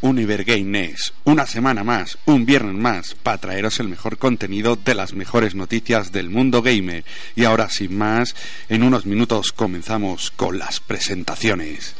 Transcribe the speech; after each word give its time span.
Univergames, 0.00 1.12
una 1.24 1.46
semana 1.46 1.82
más, 1.82 2.18
un 2.24 2.46
viernes 2.46 2.74
más, 2.74 3.16
para 3.22 3.38
traeros 3.38 3.80
el 3.80 3.88
mejor 3.88 4.18
contenido 4.18 4.76
de 4.76 4.94
las 4.94 5.12
mejores 5.12 5.54
noticias 5.54 6.12
del 6.12 6.30
mundo 6.30 6.62
gamer. 6.62 7.04
Y 7.34 7.44
ahora, 7.44 7.68
sin 7.68 7.98
más, 7.98 8.36
en 8.68 8.82
unos 8.82 9.06
minutos 9.06 9.52
comenzamos 9.52 10.30
con 10.30 10.58
las 10.58 10.80
presentaciones. 10.80 11.94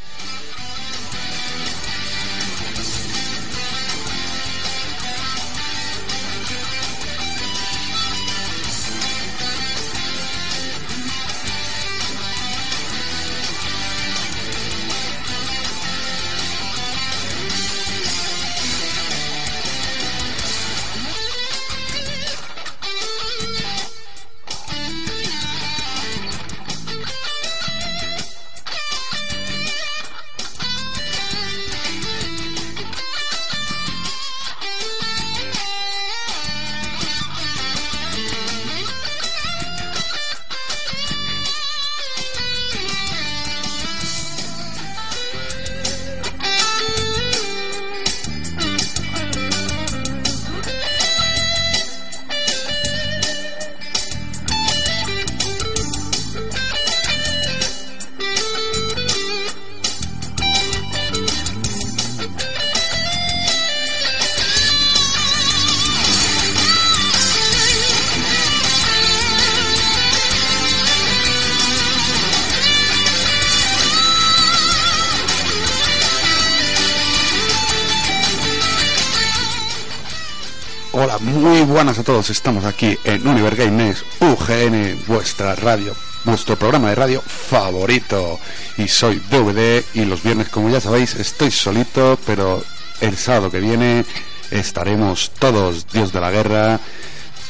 Buenas 81.79 81.99
a 81.99 82.03
todos. 82.03 82.29
Estamos 82.29 82.65
aquí 82.65 82.99
en 83.05 83.25
Univer 83.25 83.55
Games 83.55 84.03
UGN, 84.19 85.01
vuestra 85.07 85.55
radio, 85.55 85.95
vuestro 86.25 86.57
programa 86.57 86.89
de 86.89 86.95
radio 86.95 87.21
favorito. 87.21 88.37
Y 88.77 88.89
soy 88.89 89.21
DVD 89.31 89.81
y 89.93 90.03
los 90.03 90.21
viernes, 90.21 90.49
como 90.49 90.69
ya 90.69 90.81
sabéis, 90.81 91.15
estoy 91.15 91.51
solito, 91.51 92.19
pero 92.25 92.61
el 92.99 93.15
sábado 93.15 93.49
que 93.49 93.61
viene 93.61 94.03
estaremos 94.51 95.31
todos, 95.39 95.87
Dios 95.87 96.11
de 96.11 96.19
la 96.19 96.31
Guerra, 96.31 96.81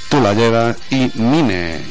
Tú 0.09 0.21
la 0.21 0.35
llevas 0.35 0.77
y 0.91 1.09
Mine. 1.15 1.81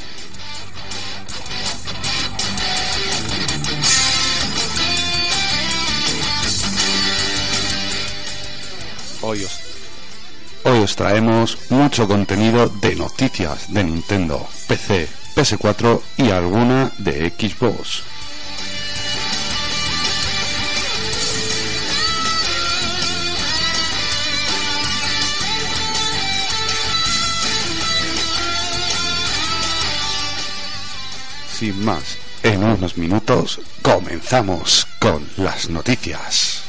Hoy 9.23 9.43
os 9.43 9.68
Hoy 10.65 10.81
os 10.81 10.97
traemos 10.97 11.57
mucho 11.71 12.09
contenido 12.09 12.69
de 12.69 12.97
noticias 12.97 13.73
de 13.73 13.85
Nintendo, 13.85 14.47
PC, 14.67 15.09
PS4 15.35 16.01
y 16.17 16.31
alguna 16.31 16.91
de 16.99 17.31
Xbox. 17.31 18.03
Sin 31.59 31.85
más, 31.85 32.19
en 32.43 32.63
unos 32.63 32.97
minutos 32.99 33.61
comenzamos 33.83 34.87
con 35.01 35.27
las 35.37 35.71
noticias. 35.71 36.68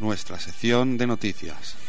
Nuestra 0.00 0.38
sección 0.38 0.96
de 0.96 1.06
noticias. 1.06 1.87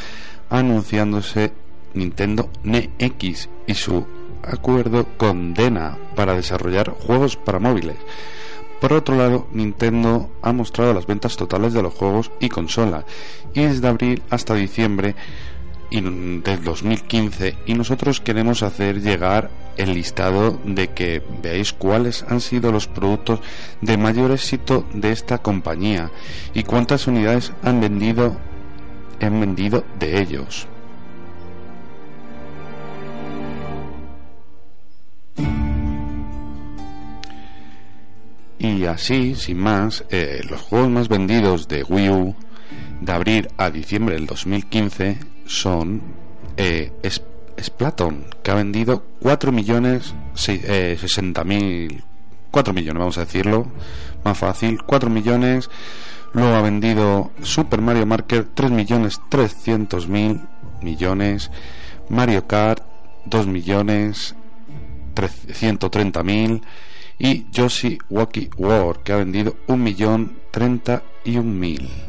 anunciándose 0.49 1.53
Nintendo 1.93 2.49
NX 2.63 3.49
y 3.67 3.73
su 3.73 4.05
acuerdo 4.43 5.05
con 5.17 5.53
Dena 5.53 5.97
para 6.15 6.35
desarrollar 6.35 6.91
juegos 6.91 7.37
para 7.37 7.59
móviles. 7.59 7.97
Por 8.79 8.93
otro 8.93 9.15
lado, 9.15 9.47
Nintendo 9.53 10.29
ha 10.41 10.53
mostrado 10.53 10.93
las 10.93 11.07
ventas 11.07 11.35
totales 11.35 11.73
de 11.73 11.81
los 11.81 11.93
juegos 11.93 12.31
y 12.39 12.49
consola, 12.49 13.05
y 13.53 13.61
desde 13.61 13.87
abril 13.87 14.21
hasta 14.29 14.53
diciembre 14.53 15.15
del 15.89 16.63
2015 16.63 17.59
y 17.65 17.73
nosotros 17.73 18.19
queremos 18.19 18.61
hacer 18.61 19.01
llegar 19.01 19.49
el 19.77 19.93
listado 19.93 20.59
de 20.65 20.89
que 20.89 21.23
veáis 21.41 21.71
cuáles 21.71 22.25
han 22.27 22.41
sido 22.41 22.71
los 22.71 22.87
productos 22.87 23.39
de 23.81 23.97
mayor 23.97 24.31
éxito 24.31 24.85
de 24.93 25.11
esta 25.11 25.37
compañía 25.37 26.11
y 26.53 26.63
cuántas 26.63 27.07
unidades 27.07 27.53
han 27.63 27.79
vendido 27.79 28.37
han 29.21 29.39
vendido 29.39 29.83
de 29.97 30.21
ellos. 30.21 30.67
Y 38.59 38.85
así, 38.85 39.35
sin 39.35 39.59
más, 39.59 40.03
eh, 40.09 40.41
los 40.49 40.61
juegos 40.61 40.89
más 40.89 41.09
vendidos 41.09 41.67
de 41.67 41.83
Wii 41.83 42.09
U 42.09 42.35
de 43.01 43.11
abril 43.11 43.47
a 43.57 43.69
diciembre 43.69 44.15
del 44.15 44.25
2015 44.25 45.19
son 45.45 46.01
eh, 46.57 46.91
Splatoon, 47.61 48.25
que 48.43 48.51
ha 48.51 48.55
vendido 48.55 49.03
4 49.19 49.51
millones 49.51 50.13
eh, 50.47 50.97
60 50.99 51.43
mil 51.43 52.03
4 52.51 52.73
millones, 52.73 52.99
vamos 52.99 53.17
a 53.17 53.25
decirlo, 53.25 53.67
más 54.23 54.37
fácil, 54.37 54.81
4 54.83 55.09
millones. 55.09 55.69
Luego 56.33 56.55
ha 56.55 56.61
vendido 56.61 57.31
Super 57.41 57.81
Mario 57.81 58.05
Maker 58.05 58.47
3 58.53 58.71
millones 58.71 59.21
300 59.29 60.07
mil 60.07 60.41
millones. 60.81 61.51
Mario 62.09 62.47
Kart 62.47 62.83
2 63.25 63.47
millones 63.47 64.35
130 65.51 66.23
mil 66.23 66.61
y 67.19 67.45
Yoshi 67.51 67.99
Waki 68.09 68.49
War, 68.57 69.03
que 69.03 69.13
ha 69.13 69.17
vendido 69.17 69.55
1.031.000. 69.67 72.07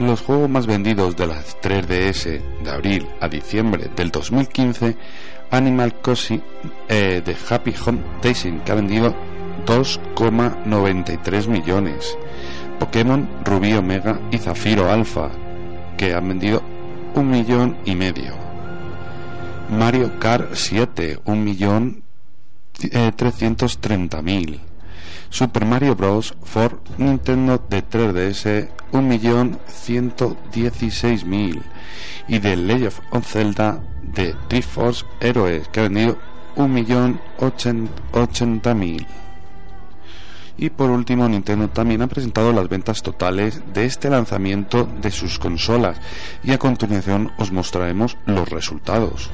Los 0.00 0.22
juegos 0.22 0.48
más 0.48 0.66
vendidos 0.66 1.14
de 1.14 1.26
las 1.26 1.60
3DS 1.60 2.40
de 2.64 2.70
abril 2.70 3.06
a 3.20 3.28
diciembre 3.28 3.90
del 3.94 4.10
2015, 4.10 4.96
Animal 5.50 5.94
Crossing 6.00 6.42
eh, 6.88 7.20
de 7.22 7.36
Happy 7.48 7.74
Home 7.84 8.00
Daisy, 8.22 8.50
que 8.64 8.72
ha 8.72 8.76
vendido 8.76 9.14
2,93 9.66 11.48
millones. 11.48 12.16
Pokémon 12.78 13.28
Rubí 13.44 13.74
Omega 13.74 14.18
y 14.30 14.38
Zafiro 14.38 14.90
Alpha, 14.90 15.28
que 15.98 16.14
han 16.14 16.28
vendido 16.28 16.62
un 17.14 17.30
millón 17.30 17.76
y 17.84 17.94
medio. 17.94 18.34
Mario 19.70 20.18
Kart 20.18 20.54
7, 20.54 21.20
un 21.24 21.44
millón 21.44 22.02
eh, 22.82 23.12
trescientos 23.14 23.78
treinta 23.78 24.22
mil. 24.22 24.60
Super 25.28 25.64
Mario 25.64 25.94
Bros. 25.94 26.34
for 26.42 26.82
Nintendo 26.98 27.64
de 27.68 27.86
3DS, 27.86 28.68
un 28.92 29.06
millón 29.06 29.60
ciento 29.68 30.36
dieciséis 30.52 31.24
mil. 31.24 31.62
Y 32.26 32.38
de 32.38 32.56
Legend 32.56 32.94
of 33.12 33.26
Zelda 33.26 33.80
de 34.02 34.34
Triforce 34.48 35.04
Heroes, 35.20 35.68
que 35.68 35.80
ha 35.80 35.82
vendido 35.84 36.18
1.080.000. 36.56 39.06
Y 40.60 40.68
por 40.68 40.90
último, 40.90 41.26
Nintendo 41.26 41.68
también 41.68 42.02
ha 42.02 42.06
presentado 42.06 42.52
las 42.52 42.68
ventas 42.68 43.02
totales 43.02 43.62
de 43.72 43.86
este 43.86 44.10
lanzamiento 44.10 44.86
de 45.00 45.10
sus 45.10 45.38
consolas 45.38 45.98
y 46.44 46.52
a 46.52 46.58
continuación 46.58 47.32
os 47.38 47.50
mostraremos 47.50 48.18
los 48.26 48.46
resultados. 48.46 49.30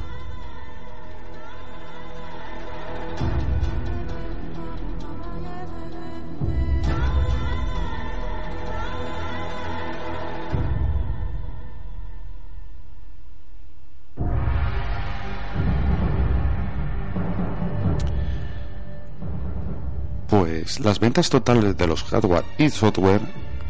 Pues 20.28 20.80
las 20.80 20.98
ventas 20.98 21.30
totales 21.30 21.76
de 21.76 21.86
los 21.86 22.02
hardware 22.04 22.44
y 22.58 22.68
software 22.70 23.20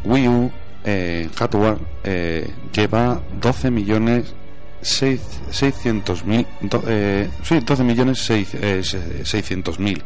Wii 0.03 0.27
U 0.27 0.51
eh, 0.83 1.29
hardware 1.35 1.77
eh, 2.03 2.51
lleva 2.73 3.21
12 3.41 3.69
millones 3.71 4.33
600 4.81 6.25
mil 6.25 6.45
eh, 6.87 7.29
sí, 7.43 7.59
12 7.59 7.83
millones 7.83 8.19
600 8.19 9.79
mil. 9.79 10.01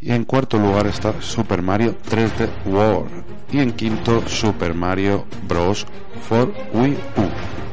Y 0.00 0.12
en 0.12 0.24
cuarto 0.24 0.58
lugar 0.58 0.86
está 0.86 1.20
Super 1.20 1.62
Mario 1.62 1.96
3D 2.08 2.48
World. 2.66 3.24
Y 3.52 3.60
en 3.60 3.72
quinto 3.72 4.26
Super 4.26 4.74
Mario 4.74 5.24
Bros. 5.46 5.86
for 6.22 6.52
Wii 6.72 6.92
U. 6.92 7.67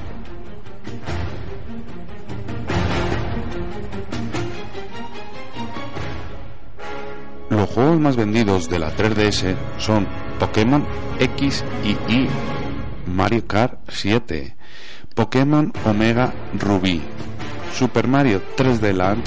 Los 7.56 7.70
juegos 7.70 8.02
más 8.02 8.18
vendidos 8.18 8.70
de 8.70 8.80
la 8.80 8.94
3DS 8.94 9.56
son 9.78 10.06
Pokémon 10.40 10.86
X 11.20 11.64
y 11.86 11.92
Y, 12.12 12.28
Mario 13.08 13.48
Kart 13.48 13.80
7, 13.88 14.54
Pokémon 15.16 15.72
Omega 15.86 16.34
Ruby, 16.60 17.02
Super 17.74 18.10
Mario 18.10 18.42
3D 18.58 18.92
Land 18.92 19.24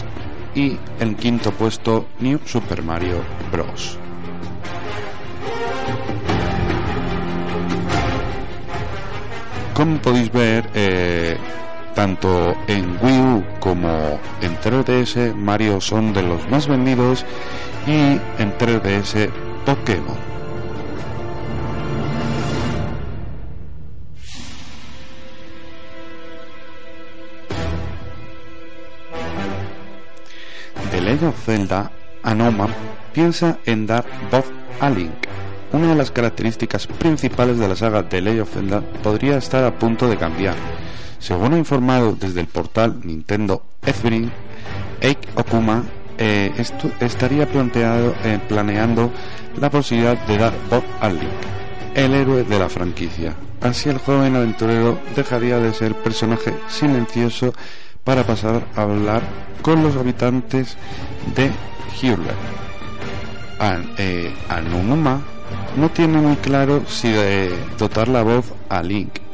y 0.55 0.77
en 1.01 1.15
quinto 1.15 1.53
puesto 1.53 2.09
New 2.21 2.39
Super 2.45 2.83
Mario 2.83 3.23
Bros. 3.51 3.99
Como 9.73 9.97
podéis 10.03 10.31
ver, 10.31 10.69
eh, 10.75 11.39
tanto 11.99 12.55
en 12.69 12.97
Wii 13.02 13.21
U 13.21 13.45
como 13.59 13.88
en 14.40 14.57
3DS, 14.61 15.35
Mario 15.35 15.81
son 15.81 16.12
de 16.12 16.23
los 16.23 16.49
más 16.49 16.69
vendidos 16.69 17.26
y 17.88 17.90
en 18.40 18.57
3DS 18.57 19.28
Pokémon. 19.67 20.17
The 30.93 31.00
Legend 31.00 31.25
of 31.25 31.45
Zelda, 31.45 31.90
Anoma 32.23 32.69
piensa 33.12 33.59
en 33.67 33.88
dar 33.88 34.05
voz 34.31 34.45
a 34.78 34.88
Link. 34.88 35.26
Una 35.73 35.88
de 35.88 35.97
las 35.97 36.12
características 36.12 36.87
principales 36.87 37.59
de 37.59 37.67
la 37.67 37.75
saga 37.75 38.09
The 38.09 38.21
Legend 38.21 38.43
of 38.43 38.55
Zelda 38.55 38.83
podría 39.02 39.38
estar 39.38 39.64
a 39.64 39.76
punto 39.76 40.09
de 40.09 40.17
cambiar. 40.17 40.78
Según 41.18 41.54
ha 41.54 41.59
informado 41.59 42.12
desde 42.12 42.40
el 42.40 42.47
portal 42.47 43.00
Nintendo 43.04 43.62
Ethereum, 43.85 44.30
Eik 45.00 45.18
Okuma 45.35 45.83
eh, 46.16 46.52
estaría 47.00 47.47
planteado, 47.47 48.14
eh, 48.25 48.38
planeando 48.49 49.11
la 49.61 49.71
posibilidad 49.71 50.16
de 50.26 50.38
dar 50.38 50.52
voz 50.71 50.85
al 51.00 51.18
Link, 51.18 51.30
el 51.95 52.14
héroe 52.14 52.45
de 52.45 52.59
la 52.59 52.68
franquicia. 52.68 53.35
Así 53.61 53.88
el 53.88 53.99
joven 53.99 54.37
aventurero 54.37 54.99
dejaría 55.16 55.59
de 55.59 55.75
ser 55.75 55.95
personaje 55.95 56.54
silencioso 56.68 57.52
para 58.04 58.25
pasar 58.25 58.64
a 58.76 58.83
hablar 58.83 59.23
con 59.62 59.83
los 59.83 59.97
habitantes 59.97 60.76
de 61.35 61.50
Hyrule. 62.00 62.30
An, 63.59 63.90
eh, 63.99 64.33
no 65.76 65.88
tiene 65.90 66.18
muy 66.18 66.37
claro 66.37 66.85
si 66.87 67.12
dotar 67.76 68.09
la 68.09 68.23
voz 68.23 68.52
a 68.68 68.83
Link 68.83 69.28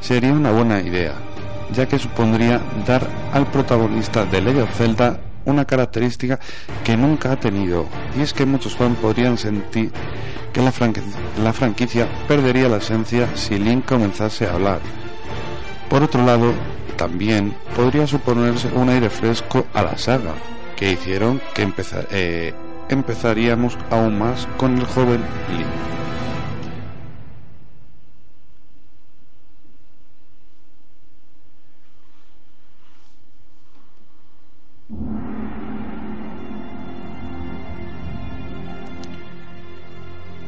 sería 0.00 0.32
una 0.32 0.50
buena 0.50 0.80
idea, 0.80 1.14
ya 1.72 1.86
que 1.86 1.98
supondría 1.98 2.60
dar 2.86 3.06
al 3.32 3.46
protagonista 3.46 4.24
de 4.24 4.40
Legend 4.40 4.64
of 4.64 4.76
Zelda 4.76 5.20
una 5.44 5.64
característica 5.64 6.38
que 6.84 6.96
nunca 6.96 7.32
ha 7.32 7.40
tenido, 7.40 7.86
y 8.16 8.20
es 8.20 8.32
que 8.32 8.46
muchos 8.46 8.76
fans 8.76 8.98
podrían 8.98 9.38
sentir 9.38 9.90
que 10.52 10.62
la, 10.62 11.52
franquicia 11.52 12.06
perdería 12.26 12.68
la 12.68 12.78
esencia 12.78 13.28
si 13.34 13.58
Link 13.58 13.84
comenzase 13.84 14.46
a 14.46 14.54
hablar. 14.54 14.80
Por 15.88 16.02
otro 16.02 16.24
lado, 16.24 16.52
también 16.96 17.54
podría 17.76 18.06
suponerse 18.06 18.68
un 18.74 18.88
aire 18.88 19.08
fresco 19.08 19.66
a 19.72 19.82
la 19.82 19.96
saga, 19.96 20.34
que 20.76 20.92
hicieron 20.92 21.40
que 21.54 21.70
eh, 22.10 22.54
empezaríamos 22.88 23.78
aún 23.90 24.18
más 24.18 24.46
con 24.56 24.78
el 24.78 24.84
joven 24.86 25.20
Link. 25.56 26.07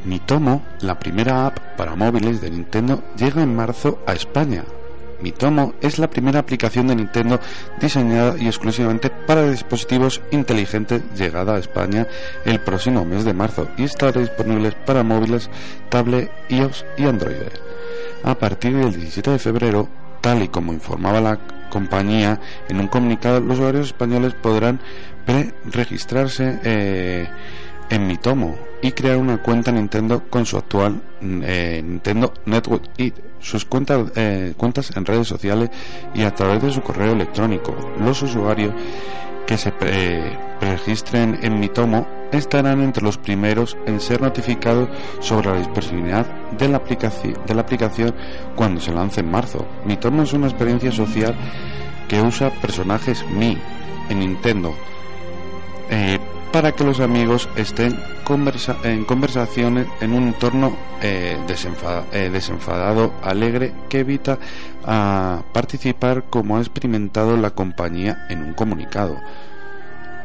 Mitomo, 0.04 0.62
la 0.80 0.98
primera 0.98 1.46
app 1.46 1.58
para 1.76 1.94
móviles 1.94 2.40
de 2.40 2.50
Nintendo, 2.50 3.02
llega 3.16 3.42
en 3.42 3.54
marzo 3.54 3.98
a 4.06 4.12
España. 4.12 4.64
Mitomo 5.20 5.74
es 5.82 5.98
la 5.98 6.08
primera 6.08 6.38
aplicación 6.38 6.86
de 6.86 6.96
Nintendo 6.96 7.38
diseñada 7.78 8.36
y 8.38 8.46
exclusivamente 8.46 9.10
para 9.10 9.50
dispositivos 9.50 10.22
inteligentes 10.30 11.02
llegada 11.14 11.56
a 11.56 11.58
España 11.58 12.06
el 12.44 12.60
próximo 12.60 13.04
mes 13.04 13.24
de 13.24 13.34
marzo 13.34 13.68
y 13.76 13.84
estará 13.84 14.20
disponible 14.20 14.72
para 14.86 15.02
móviles, 15.02 15.50
tablet, 15.90 16.30
iOS 16.48 16.86
y 16.96 17.04
Android. 17.04 17.36
A 18.22 18.34
partir 18.34 18.76
del 18.76 18.92
17 18.92 19.32
de 19.32 19.38
febrero, 19.38 19.88
tal 20.20 20.42
y 20.42 20.48
como 20.48 20.72
informaba 20.72 21.20
la 21.20 21.38
compañía 21.70 22.40
en 22.68 22.80
un 22.80 22.88
comunicado, 22.88 23.40
los 23.40 23.58
usuarios 23.58 23.88
españoles 23.88 24.34
podrán 24.34 24.80
pre-registrarse 25.24 26.60
eh, 26.64 27.28
en 27.90 28.06
Mitomo 28.06 28.56
y 28.80 28.92
crear 28.92 29.18
una 29.18 29.42
cuenta 29.42 29.70
Nintendo 29.72 30.24
con 30.30 30.46
su 30.46 30.56
actual 30.56 31.02
eh, 31.20 31.82
Nintendo 31.84 32.32
Network 32.46 32.84
y 32.96 33.12
sus 33.40 33.64
cuentas, 33.64 34.12
eh, 34.16 34.54
cuentas 34.56 34.96
en 34.96 35.04
redes 35.04 35.26
sociales 35.28 35.70
y 36.14 36.22
a 36.22 36.34
través 36.34 36.62
de 36.62 36.72
su 36.72 36.80
correo 36.80 37.12
electrónico. 37.12 37.74
Los 37.98 38.22
usuarios 38.22 38.72
que 39.46 39.58
se 39.58 39.72
registren 40.60 41.38
en 41.42 41.58
Mitomo 41.58 42.06
estarán 42.30 42.82
entre 42.82 43.02
los 43.02 43.18
primeros 43.18 43.76
en 43.86 44.00
ser 44.00 44.20
notificados 44.20 44.88
sobre 45.20 45.50
la 45.50 45.58
disponibilidad 45.58 46.26
de 46.52 46.68
la, 46.68 46.76
aplicación, 46.76 47.34
de 47.46 47.54
la 47.54 47.62
aplicación 47.62 48.14
cuando 48.54 48.80
se 48.80 48.92
lance 48.92 49.20
en 49.20 49.30
marzo. 49.30 49.66
Mitomo 49.84 50.22
es 50.22 50.32
una 50.32 50.46
experiencia 50.46 50.92
social 50.92 51.34
que 52.08 52.20
usa 52.20 52.50
personajes 52.60 53.24
Mi 53.30 53.58
en 54.08 54.20
Nintendo. 54.20 54.74
Eh, 55.90 56.18
para 56.52 56.72
que 56.72 56.84
los 56.84 57.00
amigos 57.00 57.48
estén 57.56 57.96
en 58.84 59.04
conversaciones 59.04 59.86
en 60.00 60.12
un 60.12 60.28
entorno 60.28 60.76
eh, 61.02 61.36
eh, 62.12 62.30
desenfadado, 62.32 63.12
alegre, 63.22 63.72
que 63.88 64.00
evita 64.00 64.38
a 64.84 65.42
participar 65.52 66.24
como 66.30 66.56
ha 66.56 66.60
experimentado 66.60 67.36
la 67.36 67.50
compañía 67.50 68.26
en 68.28 68.42
un 68.42 68.52
comunicado. 68.54 69.16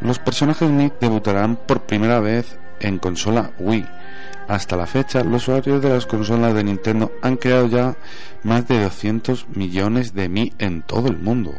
Los 0.01 0.19
personajes 0.19 0.69
Nick 0.69 0.99
debutarán 0.99 1.55
por 1.55 1.81
primera 1.81 2.19
vez 2.19 2.59
en 2.79 2.99
consola 2.99 3.51
Wii, 3.59 3.85
Hasta 4.47 4.75
la 4.75 4.85
fecha, 4.85 5.23
los 5.23 5.43
usuarios 5.43 5.81
de 5.81 5.89
las 5.89 6.05
consolas 6.05 6.53
de 6.53 6.63
Nintendo 6.63 7.11
han 7.21 7.37
creado 7.37 7.67
ya 7.67 7.95
más 8.43 8.67
de 8.67 8.83
200 8.83 9.47
millones 9.55 10.13
de 10.13 10.29
Mi 10.29 10.53
en 10.59 10.83
todo 10.83 11.07
el 11.07 11.17
mundo. 11.17 11.53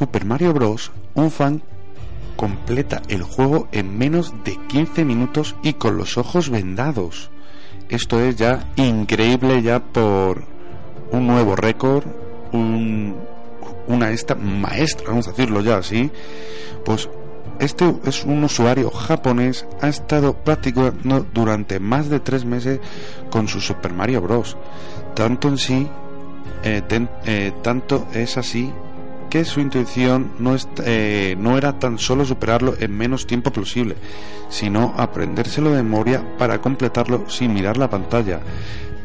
Super 0.00 0.24
Mario 0.24 0.54
Bros. 0.54 0.92
un 1.12 1.30
fan 1.30 1.60
completa 2.34 3.02
el 3.08 3.22
juego 3.22 3.68
en 3.70 3.98
menos 3.98 4.32
de 4.44 4.56
15 4.68 5.04
minutos 5.04 5.56
y 5.62 5.74
con 5.74 5.98
los 5.98 6.16
ojos 6.16 6.48
vendados. 6.48 7.30
Esto 7.90 8.18
es 8.18 8.36
ya 8.36 8.72
increíble 8.76 9.60
ya 9.60 9.80
por 9.80 10.44
un 11.10 11.26
nuevo 11.26 11.54
récord, 11.54 12.06
una 12.50 14.10
esta 14.10 14.34
maestra, 14.36 15.08
vamos 15.08 15.28
a 15.28 15.32
decirlo 15.32 15.60
ya 15.60 15.76
así. 15.76 16.10
Pues 16.82 17.10
este 17.58 17.94
es 18.06 18.24
un 18.24 18.42
usuario 18.42 18.90
japonés, 18.90 19.66
ha 19.82 19.88
estado 19.88 20.32
practicando 20.32 21.26
durante 21.34 21.78
más 21.78 22.08
de 22.08 22.20
tres 22.20 22.46
meses 22.46 22.80
con 23.28 23.48
su 23.48 23.60
Super 23.60 23.92
Mario 23.92 24.22
Bros. 24.22 24.56
Tanto 25.14 25.48
en 25.48 25.58
sí, 25.58 25.86
eh, 26.64 26.82
eh, 27.26 27.52
tanto 27.62 28.06
es 28.14 28.38
así 28.38 28.72
que 29.30 29.44
su 29.44 29.60
intuición 29.60 30.32
no, 30.38 30.56
eh, 30.84 31.36
no 31.38 31.56
era 31.56 31.78
tan 31.78 31.98
solo 31.98 32.24
superarlo 32.24 32.74
en 32.78 32.96
menos 32.96 33.26
tiempo 33.26 33.52
posible, 33.52 33.94
sino 34.48 34.92
aprendérselo 34.96 35.70
de 35.70 35.82
memoria 35.82 36.36
para 36.36 36.60
completarlo 36.60 37.30
sin 37.30 37.54
mirar 37.54 37.76
la 37.76 37.88
pantalla. 37.88 38.40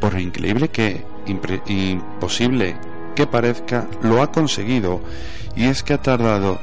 Por 0.01 0.19
increíble 0.19 0.69
que 0.69 1.05
imposible 1.27 2.75
que 3.15 3.27
parezca, 3.27 3.87
lo 4.01 4.21
ha 4.21 4.31
conseguido 4.31 5.01
y 5.55 5.65
es 5.65 5.83
que 5.83 5.93
ha 5.93 6.01
tardado 6.01 6.59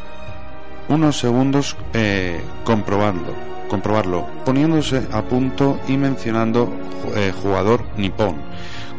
unos 0.88 1.18
segundos 1.18 1.76
eh, 1.94 2.40
comprobando, 2.64 3.34
comprobarlo, 3.68 4.26
poniéndose 4.44 5.06
a 5.12 5.22
punto 5.22 5.80
y 5.88 5.96
mencionando 5.96 6.70
eh, 7.16 7.32
jugador 7.42 7.84
nipón. 7.96 8.36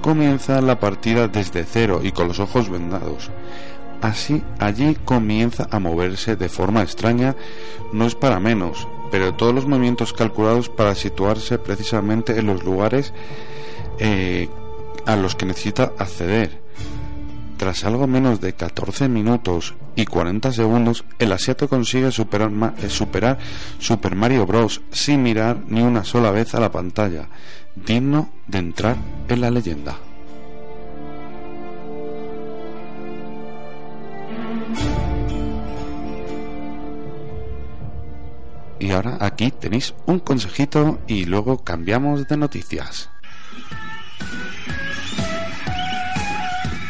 Comienza 0.02 0.60
la 0.62 0.80
partida 0.80 1.28
desde 1.28 1.64
cero 1.64 2.02
y 2.04 2.12
con 2.12 2.28
los 2.28 2.40
ojos 2.40 2.70
vendados. 2.70 3.30
Así, 4.04 4.44
allí 4.60 4.98
comienza 5.06 5.70
a 5.72 5.80
moverse 5.80 6.36
de 6.36 6.50
forma 6.50 6.82
extraña, 6.82 7.38
no 7.94 8.06
es 8.06 8.16
para 8.16 8.42
menos, 8.42 8.86
pero 9.10 9.34
todos 9.34 9.56
los 9.56 9.66
movimientos 9.66 10.12
calculados 10.12 10.68
para 10.68 10.94
situarse 10.94 11.58
precisamente 11.58 12.38
en 12.38 12.48
los 12.48 12.66
lugares 12.66 13.14
eh, 14.00 14.50
a 15.06 15.16
los 15.16 15.36
que 15.36 15.46
necesita 15.46 15.94
acceder. 15.98 16.62
Tras 17.56 17.86
algo 17.86 18.06
menos 18.06 18.42
de 18.42 18.52
14 18.52 19.08
minutos 19.08 19.74
y 19.96 20.04
40 20.04 20.52
segundos, 20.52 21.06
el 21.18 21.32
asiato 21.32 21.70
consigue 21.70 22.10
eh, 22.10 22.90
superar 22.90 23.38
Super 23.80 24.16
Mario 24.18 24.46
Bros. 24.46 24.82
sin 24.92 25.24
mirar 25.24 25.60
ni 25.70 25.82
una 25.82 26.04
sola 26.04 26.32
vez 26.32 26.54
a 26.56 26.60
la 26.60 26.74
pantalla, 26.74 27.30
digno 27.74 28.34
de 28.48 28.58
entrar 28.58 28.98
en 29.30 29.40
la 29.40 29.50
leyenda. 29.50 29.96
Y 38.84 38.92
ahora 38.92 39.18
aquí 39.22 39.50
tenéis 39.50 39.94
un 40.08 40.20
consejito 40.20 41.00
y 41.08 41.24
luego 41.24 41.64
cambiamos 41.64 42.28
de 42.28 42.36
noticias. 42.36 43.10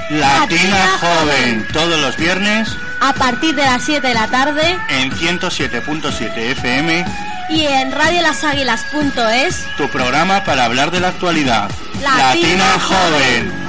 Latina 0.10 0.98
Joven, 1.00 1.68
todos 1.72 2.02
los 2.02 2.18
viernes 2.18 2.76
a 3.00 3.14
partir 3.14 3.54
de 3.54 3.62
las 3.62 3.84
7 3.84 4.08
de 4.08 4.14
la 4.16 4.28
tarde 4.28 4.76
en 4.90 5.12
107.7 5.12 6.36
FM 6.36 7.06
y 7.50 7.66
en 7.66 7.92
radiolaságuilas.es 7.92 9.68
tu 9.78 9.88
programa 9.90 10.44
para 10.46 10.66
hablar 10.66 10.90
de 10.90 11.00
la 11.00 11.10
actualidad. 11.10 11.70
Latina 12.02 12.80
Joven. 12.80 13.63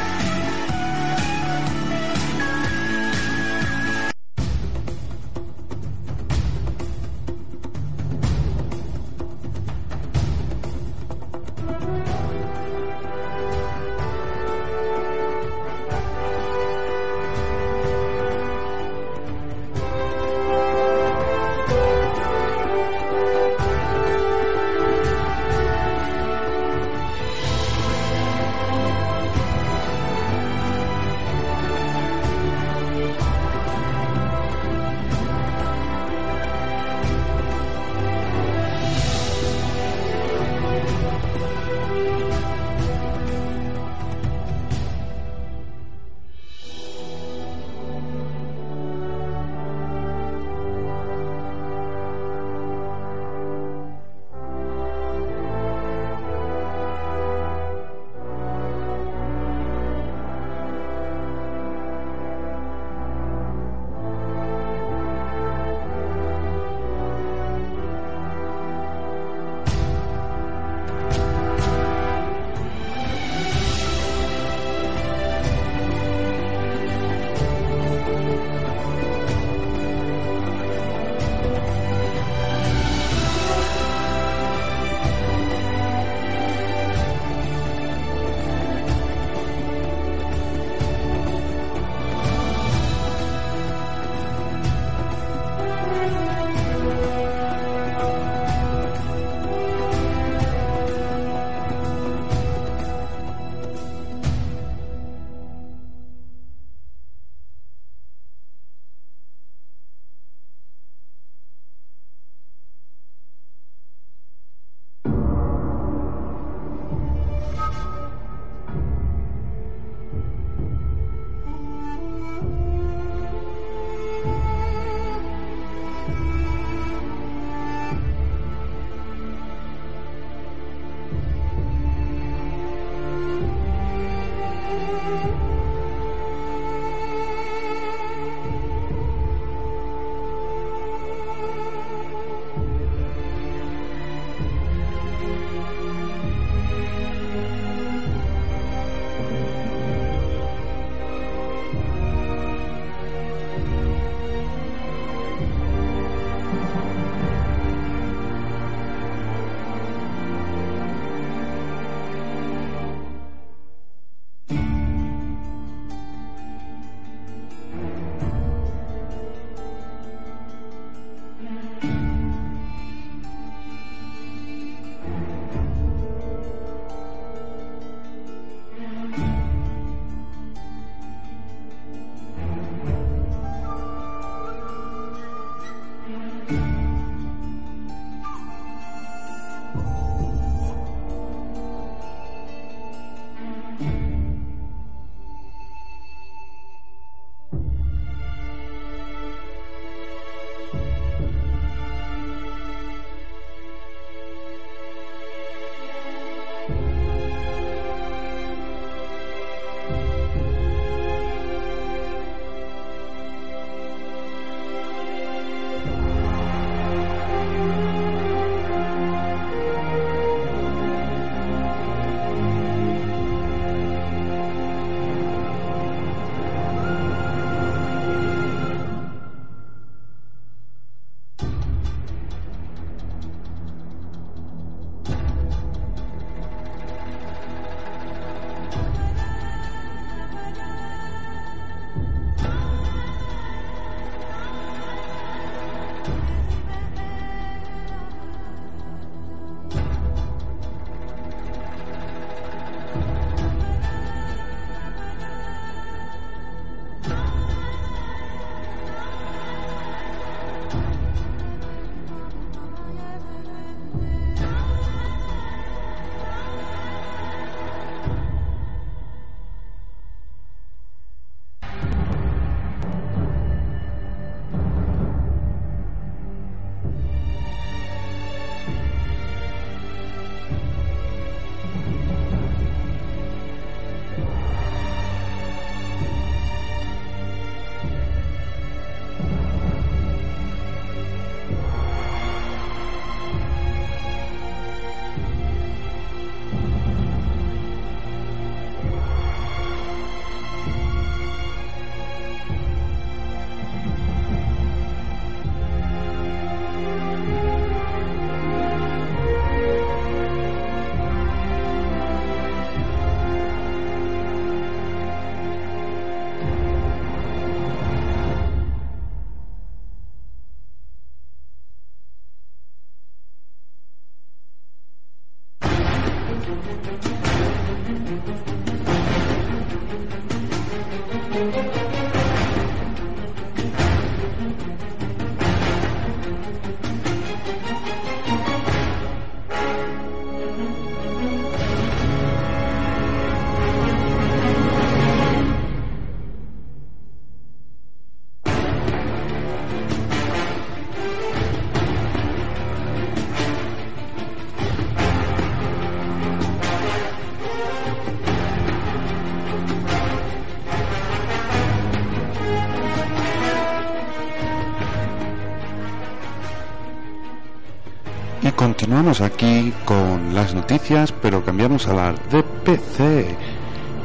Continuamos 368.85 369.23
aquí 369.23 369.73
con 369.87 370.35
las 370.35 370.55
noticias, 370.55 371.11
pero 371.11 371.43
cambiamos 371.43 371.89
a 371.89 371.95
la 371.95 372.13
de 372.13 372.43
PC. 372.43 373.35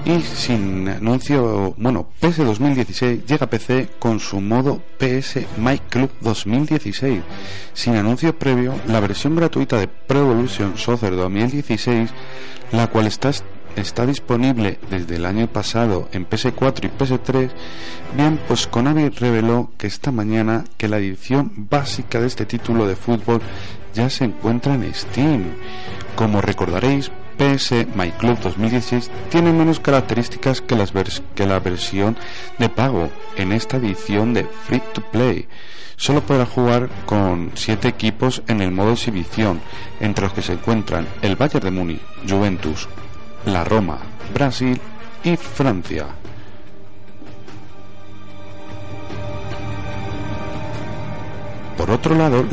Y 0.06 0.22
sin 0.22 0.88
anuncio, 0.88 1.76
bueno, 1.76 2.08
PS 2.22 2.38
2016 2.46 3.26
llega 3.26 3.48
PC 3.48 3.90
con 4.00 4.22
su 4.22 4.40
modo 4.40 4.82
PS 4.98 5.40
My 5.58 5.80
Club 5.80 6.10
2016. 6.22 7.22
Sin 7.74 7.98
anuncio 7.98 8.40
previo, 8.40 8.74
la 8.88 9.02
versión 9.02 9.36
gratuita 9.36 9.78
de 9.78 9.90
Pro 9.90 10.20
Evolution 10.20 10.78
Soccer 10.78 11.14
2016, 11.14 12.12
la 12.72 12.88
cual 12.88 13.08
está 13.08 13.32
está 13.76 14.06
disponible 14.06 14.80
desde 14.90 15.16
el 15.16 15.26
año 15.26 15.48
pasado 15.48 16.10
en 16.12 16.28
PS4 16.28 16.86
y 16.86 16.98
PS3, 16.98 17.50
bien, 18.16 18.40
pues 18.48 18.68
Konami 18.68 19.10
reveló 19.10 19.72
que 19.78 19.88
esta 19.88 20.12
mañana 20.12 20.64
que 20.78 20.88
la 20.88 20.98
edición 20.98 21.52
básica 21.70 22.20
de 22.20 22.28
este 22.28 22.46
título 22.46 22.88
de 22.88 22.96
fútbol 22.96 23.42
ya 23.94 24.10
se 24.10 24.26
encuentra 24.26 24.76
en 24.76 24.94
Steam. 24.94 25.56
Como 26.16 26.42
recordaréis, 26.42 27.12
PS 27.38 27.88
My 27.96 28.12
Club 28.12 28.38
2016 28.42 29.10
tiene 29.30 29.54
menos 29.54 29.80
características 29.80 30.62
que, 30.62 30.76
la 30.76 31.60
versión 31.60 32.18
de 32.58 32.68
pago 32.68 33.10
en 33.38 33.54
esta 33.54 33.78
edición 33.78 34.34
de 34.34 34.44
Free 34.44 34.84
to 34.94 35.02
Play. 35.02 35.48
Solo 35.96 36.22
podrá 36.22 36.46
jugar 36.46 36.90
con 37.06 37.52
7 37.56 37.88
equipos 37.88 38.42
en 38.48 38.62
el 38.62 38.72
modo 38.72 38.92
exhibición, 38.92 39.62
entre 40.00 40.26
los 40.26 40.34
que 40.34 40.42
se 40.42 40.54
encuentran 40.54 41.08
el 41.22 41.36
Bayern 41.36 41.66
de 41.66 41.72
Múnich, 41.72 42.02
Juventus, 42.28 42.90
la 43.46 43.64
Roma, 43.64 44.00
Brasil 44.34 44.80
y 45.24 45.36
Francia. 45.38 46.08
Por 51.80 51.92
otro 51.92 52.14
lado, 52.14 52.46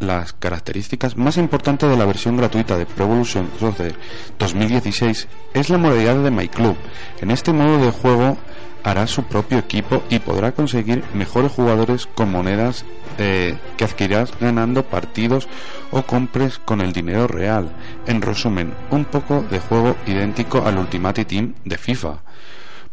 las, 0.00 0.34
características 0.34 1.16
más 1.16 1.38
importantes 1.38 1.88
de 1.88 1.96
la 1.96 2.04
versión 2.04 2.36
gratuita 2.36 2.76
de 2.76 2.84
Pro 2.84 3.06
Evolution 3.06 3.48
Soccer 3.58 3.94
2016 4.38 5.28
es 5.54 5.70
la 5.70 5.78
modalidad 5.78 6.22
de 6.22 6.30
My 6.30 6.46
Club. 6.46 6.76
En 7.22 7.30
este 7.30 7.54
modo 7.54 7.78
de 7.78 7.90
juego 7.90 8.36
hará 8.84 9.06
su 9.06 9.22
propio 9.22 9.56
equipo 9.56 10.02
y 10.10 10.18
podrá 10.18 10.52
conseguir 10.52 11.02
mejores 11.14 11.52
jugadores 11.52 12.06
con 12.14 12.32
monedas 12.32 12.84
eh, 13.16 13.56
que 13.78 13.84
adquirirás 13.84 14.38
ganando 14.38 14.84
partidos 14.84 15.48
o 15.90 16.02
compres 16.02 16.58
con 16.58 16.82
el 16.82 16.92
dinero 16.92 17.28
real. 17.28 17.72
En 18.06 18.20
resumen, 18.20 18.74
un 18.90 19.06
poco 19.06 19.40
de 19.40 19.58
juego 19.58 19.96
idéntico 20.06 20.66
al 20.66 20.76
Ultimate 20.76 21.24
Team 21.24 21.54
de 21.64 21.78
FIFA. 21.78 22.18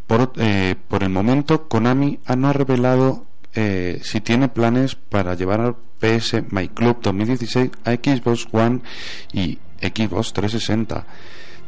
Por, 0.08 0.32
eh, 0.38 0.76
por 0.88 1.04
el 1.04 1.10
momento, 1.10 1.68
Konami 1.68 2.20
no 2.38 2.48
ha 2.48 2.54
revelado 2.54 3.27
eh, 3.60 4.02
si 4.04 4.22
tiene 4.22 4.50
planes 4.50 4.94
para 4.94 5.34
llevar 5.34 5.62
al 5.62 5.76
PS 6.00 6.44
My 6.52 6.68
Club 6.68 7.00
2016 7.02 7.72
a 7.86 7.94
Xbox 7.94 8.48
One 8.52 8.82
y 9.34 9.58
Xbox 9.82 10.32
360. 10.34 11.08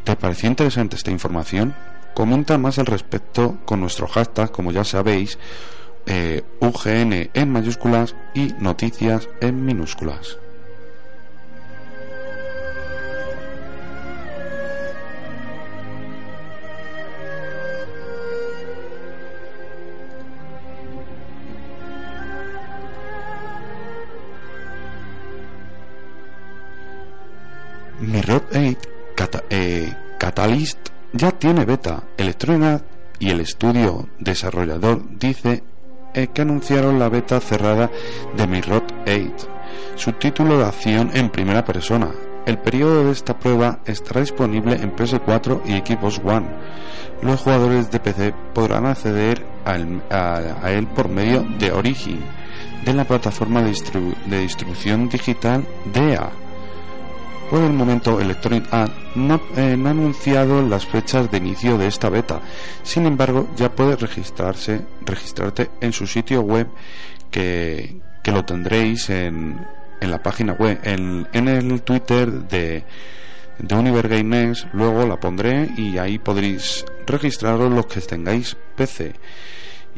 ¿Te 0.04 0.15
pareció 0.15 0.49
interesante 0.49 0.97
esta 0.97 1.10
información? 1.10 1.73
Comenta 2.13 2.60
más 2.60 2.78
al 2.78 2.86
respecto 2.86 3.58
con 3.65 3.82
nuestro 3.82 4.08
hashtag, 4.08 4.52
como 4.52 4.71
ya 4.71 4.84
sabéis, 4.84 5.39
eh, 6.06 6.43
UGN 6.60 7.32
en 7.34 7.52
mayúsculas 7.52 8.15
y 8.36 8.54
noticias 8.60 9.28
en 9.41 9.65
minúsculas. 9.65 10.38
Mirror 28.01 28.43
8 28.53 28.89
eh, 29.49 29.93
Catalyst 30.17 30.89
ya 31.12 31.31
tiene 31.31 31.65
beta. 31.65 32.03
Electronic 32.17 32.81
y 33.19 33.29
el 33.29 33.41
estudio 33.41 34.07
desarrollador 34.19 35.03
dice 35.17 35.63
eh, 36.13 36.27
que 36.27 36.41
anunciaron 36.41 36.97
la 36.97 37.09
beta 37.09 37.41
cerrada 37.41 37.91
de 38.38 38.47
Mirror 38.47 38.83
8, 39.03 39.31
su 39.95 40.13
título 40.13 40.57
de 40.57 40.65
acción 40.65 41.12
en 41.13 41.29
primera 41.29 41.65
persona. 41.65 42.09
El 42.45 42.57
periodo 42.57 43.05
de 43.05 43.12
esta 43.12 43.38
prueba 43.38 43.79
estará 43.85 44.21
disponible 44.21 44.75
en 44.75 44.95
PS4 44.95 45.62
y 45.65 45.73
Xbox 45.85 46.21
One. 46.23 46.47
Los 47.21 47.41
jugadores 47.41 47.91
de 47.91 47.99
PC 47.99 48.33
podrán 48.53 48.85
acceder 48.85 49.45
a, 49.65 50.71
él 50.71 50.88
por 50.88 51.09
medio 51.09 51.45
de 51.59 51.71
Origin, 51.73 52.21
de 52.85 52.93
la 52.93 53.03
plataforma 53.03 53.62
de, 53.62 53.75
de 54.25 54.39
distribución 54.39 55.09
digital 55.09 55.65
DEA 55.93 56.31
por 57.49 57.62
el 57.62 57.73
momento, 57.73 58.19
Electronic 58.19 58.71
Arts 58.71 58.93
eh, 58.93 59.75
no, 59.75 59.88
ha 59.88 59.91
anunciado 59.91 60.62
las 60.62 60.85
fechas 60.85 61.29
de 61.31 61.38
inicio 61.38 61.77
de 61.77 61.88
esta 61.88 62.09
beta. 62.09 62.41
Sin 62.83 63.05
embargo, 63.05 63.49
ya 63.55 63.73
puedes 63.73 63.99
registrarse, 63.99 64.81
registrarte 65.05 65.69
en 65.81 65.91
su 65.91 66.07
sitio 66.07 66.41
web 66.41 66.67
que, 67.31 68.01
lo 68.25 68.45
tendréis 68.45 69.09
en, 69.09 69.65
en, 69.99 70.12
la 70.12 70.21
página 70.21 70.53
web, 70.53 70.79
en, 70.83 71.27
en 71.33 71.47
el 71.47 71.81
Twitter 71.81 72.29
de, 72.29 72.83
de 73.57 73.75
Univer 73.75 74.07
Luego 74.73 75.05
la 75.07 75.19
pondré 75.19 75.69
y 75.75 75.97
ahí 75.97 76.19
podréis 76.19 76.85
registraros 77.05 77.71
los 77.71 77.88
que 77.88 78.01
tengáis 78.01 78.55
PC. 78.75 79.13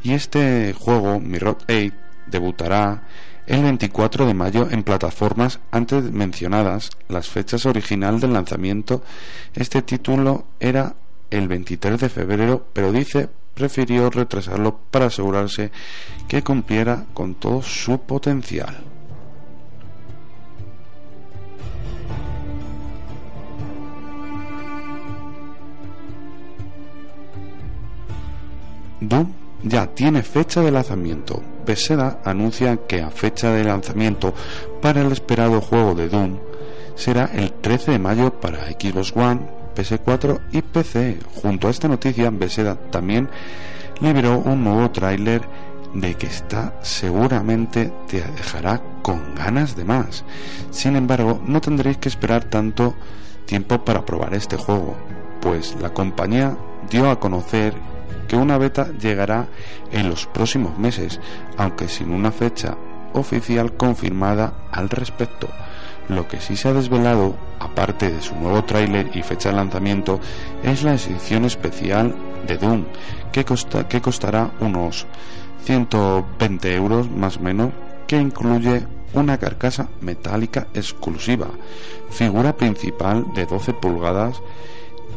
Y 0.03 0.13
este 0.13 0.73
juego, 0.73 1.19
Mirror 1.19 1.57
8, 1.67 1.95
debutará 2.27 3.03
el 3.51 3.63
24 3.63 4.25
de 4.25 4.33
mayo 4.33 4.69
en 4.71 4.83
plataformas 4.83 5.59
antes 5.71 6.09
mencionadas. 6.09 6.89
Las 7.09 7.27
fechas 7.27 7.65
original 7.65 8.21
del 8.21 8.31
lanzamiento, 8.31 9.03
este 9.53 9.81
título 9.81 10.45
era 10.57 10.95
el 11.29 11.49
23 11.49 11.99
de 11.99 12.07
febrero, 12.07 12.65
pero 12.71 12.93
dice 12.93 13.29
prefirió 13.53 14.09
retrasarlo 14.09 14.79
para 14.89 15.07
asegurarse 15.07 15.69
que 16.29 16.41
cumpliera 16.41 17.05
con 17.13 17.35
todo 17.35 17.61
su 17.61 17.99
potencial. 17.99 18.85
Doom 29.01 29.40
ya 29.63 29.87
tiene 29.87 30.23
fecha 30.23 30.61
de 30.61 30.71
lanzamiento. 30.71 31.41
Beseda 31.65 32.19
anuncia 32.25 32.77
que 32.87 33.01
a 33.01 33.09
fecha 33.09 33.51
de 33.51 33.63
lanzamiento 33.63 34.33
para 34.81 35.01
el 35.01 35.11
esperado 35.11 35.61
juego 35.61 35.95
de 35.95 36.09
Doom 36.09 36.37
será 36.95 37.29
el 37.33 37.51
13 37.53 37.91
de 37.91 37.99
mayo 37.99 38.39
para 38.39 38.65
Xbox 38.65 39.15
One, 39.15 39.41
PS4 39.75 40.39
y 40.51 40.61
PC. 40.61 41.19
Junto 41.41 41.67
a 41.67 41.71
esta 41.71 41.87
noticia, 41.87 42.29
Beseda 42.29 42.75
también 42.75 43.29
liberó 44.01 44.39
un 44.39 44.63
nuevo 44.63 44.89
tráiler 44.91 45.41
de 45.93 46.15
que 46.15 46.27
está 46.27 46.73
seguramente 46.81 47.91
te 48.07 48.21
dejará 48.21 48.81
con 49.01 49.35
ganas 49.35 49.75
de 49.75 49.85
más. 49.85 50.23
Sin 50.71 50.95
embargo, 50.95 51.41
no 51.45 51.61
tendréis 51.61 51.97
que 51.97 52.09
esperar 52.09 52.45
tanto 52.45 52.95
tiempo 53.45 53.83
para 53.83 54.05
probar 54.05 54.33
este 54.33 54.57
juego, 54.57 54.95
pues 55.41 55.75
la 55.81 55.93
compañía 55.93 56.57
dio 56.89 57.09
a 57.09 57.19
conocer 57.19 57.73
que 58.31 58.37
una 58.37 58.57
beta 58.57 58.93
llegará 58.97 59.49
en 59.91 60.07
los 60.07 60.25
próximos 60.25 60.79
meses, 60.79 61.19
aunque 61.57 61.89
sin 61.89 62.13
una 62.13 62.31
fecha 62.31 62.77
oficial 63.11 63.75
confirmada 63.75 64.53
al 64.71 64.89
respecto. 64.89 65.49
Lo 66.07 66.29
que 66.29 66.39
sí 66.39 66.55
se 66.55 66.69
ha 66.69 66.73
desvelado, 66.73 67.35
aparte 67.59 68.09
de 68.09 68.21
su 68.21 68.33
nuevo 68.35 68.63
tráiler 68.63 69.11
y 69.13 69.21
fecha 69.21 69.49
de 69.49 69.57
lanzamiento, 69.57 70.21
es 70.63 70.81
la 70.83 70.93
edición 70.93 71.43
especial 71.43 72.15
de 72.47 72.57
Doom, 72.57 72.85
que, 73.33 73.43
que 73.43 74.01
costará 74.01 74.51
unos 74.61 75.07
120 75.65 76.73
euros 76.73 77.11
más 77.11 77.35
o 77.35 77.41
menos, 77.41 77.73
que 78.07 78.15
incluye 78.15 78.87
una 79.13 79.39
carcasa 79.39 79.89
metálica 79.99 80.69
exclusiva, 80.73 81.47
figura 82.09 82.55
principal 82.55 83.25
de 83.33 83.45
12 83.45 83.73
pulgadas 83.73 84.41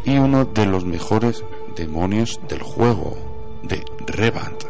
y 0.04 0.18
uno 0.18 0.46
de 0.46 0.66
los 0.66 0.84
mejores 0.84 1.44
demonios 1.76 2.40
del 2.48 2.62
juego, 2.62 3.60
de 3.62 3.84
Revant. 4.06 4.64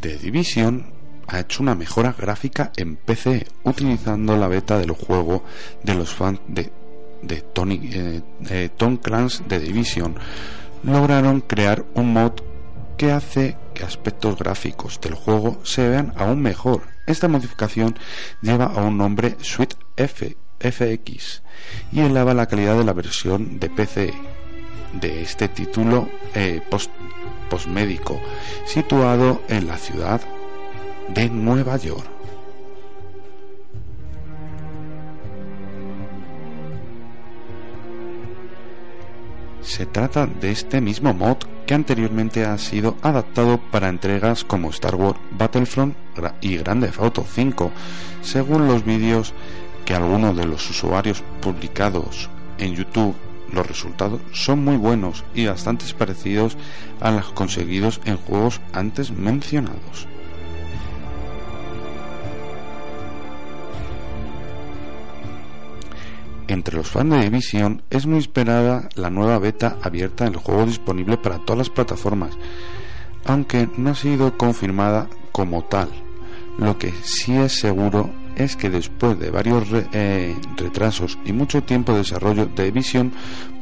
The 0.00 0.18
Division 0.18 0.92
ha 1.28 1.40
hecho 1.40 1.62
una 1.62 1.74
mejora 1.74 2.14
gráfica 2.16 2.72
en 2.76 2.96
PC 2.96 3.46
utilizando 3.64 4.36
la 4.36 4.48
beta 4.48 4.78
del 4.78 4.92
juego 4.92 5.42
de 5.82 5.94
los 5.94 6.14
fans 6.14 6.40
de, 6.46 6.70
de 7.22 7.40
Tony, 7.40 7.80
eh, 7.92 8.70
Tom 8.76 8.98
Clancy 8.98 9.44
de 9.48 9.58
Division. 9.58 10.14
Lograron 10.84 11.40
crear 11.40 11.84
un 11.94 12.12
mod 12.12 12.32
que 12.96 13.12
hace 13.12 13.56
que 13.74 13.84
aspectos 13.84 14.38
gráficos 14.38 15.00
del 15.00 15.14
juego 15.14 15.58
se 15.64 15.88
vean 15.88 16.12
aún 16.16 16.40
mejor. 16.40 16.95
Esta 17.06 17.28
modificación 17.28 17.96
lleva 18.42 18.66
a 18.66 18.82
un 18.82 18.98
nombre 18.98 19.36
Suite 19.40 19.76
F, 19.96 20.36
FX 20.60 21.42
y 21.92 22.00
eleva 22.00 22.34
la 22.34 22.46
calidad 22.46 22.76
de 22.76 22.84
la 22.84 22.92
versión 22.92 23.58
de 23.60 23.70
PC 23.70 24.12
de 24.92 25.22
este 25.22 25.48
título 25.48 26.08
eh, 26.34 26.60
post 26.68 26.90
posmédico 27.50 28.20
situado 28.64 29.42
en 29.48 29.68
la 29.68 29.76
ciudad 29.76 30.20
de 31.08 31.28
Nueva 31.30 31.76
York. 31.76 32.15
Se 39.76 39.84
trata 39.84 40.26
de 40.26 40.52
este 40.52 40.80
mismo 40.80 41.12
mod 41.12 41.36
que 41.66 41.74
anteriormente 41.74 42.46
ha 42.46 42.56
sido 42.56 42.96
adaptado 43.02 43.60
para 43.70 43.90
entregas 43.90 44.42
como 44.42 44.70
Star 44.70 44.94
Wars 44.94 45.18
Battlefront 45.32 45.94
y 46.40 46.56
Grand 46.56 46.82
Theft 46.82 46.98
Auto 46.98 47.26
5, 47.30 47.70
según 48.22 48.68
los 48.68 48.86
vídeos 48.86 49.34
que 49.84 49.94
algunos 49.94 50.34
de 50.34 50.46
los 50.46 50.70
usuarios 50.70 51.22
publicados 51.42 52.30
en 52.56 52.74
YouTube 52.74 53.14
los 53.52 53.66
resultados 53.66 54.22
son 54.32 54.64
muy 54.64 54.78
buenos 54.78 55.24
y 55.34 55.44
bastante 55.44 55.84
parecidos 55.92 56.56
a 57.02 57.10
los 57.10 57.26
conseguidos 57.32 58.00
en 58.06 58.16
juegos 58.16 58.62
antes 58.72 59.10
mencionados. 59.10 60.08
Entre 66.48 66.76
los 66.76 66.88
fans 66.88 67.10
de 67.10 67.22
Division 67.22 67.82
es 67.90 68.06
muy 68.06 68.18
esperada 68.18 68.88
la 68.94 69.10
nueva 69.10 69.38
beta 69.38 69.78
abierta 69.82 70.24
del 70.24 70.36
juego 70.36 70.66
disponible 70.66 71.16
para 71.16 71.38
todas 71.38 71.58
las 71.58 71.70
plataformas, 71.70 72.30
aunque 73.24 73.68
no 73.76 73.90
ha 73.90 73.94
sido 73.94 74.38
confirmada 74.38 75.08
como 75.32 75.64
tal. 75.64 75.88
Lo 76.58 76.78
que 76.78 76.92
sí 77.02 77.36
es 77.36 77.58
seguro 77.58 78.10
es 78.36 78.56
que 78.56 78.70
después 78.70 79.18
de 79.18 79.30
varios 79.30 79.66
eh, 79.92 80.36
retrasos 80.56 81.18
y 81.24 81.32
mucho 81.32 81.62
tiempo 81.62 81.92
de 81.92 81.98
desarrollo 81.98 82.46
de 82.46 82.64
Division, 82.64 83.12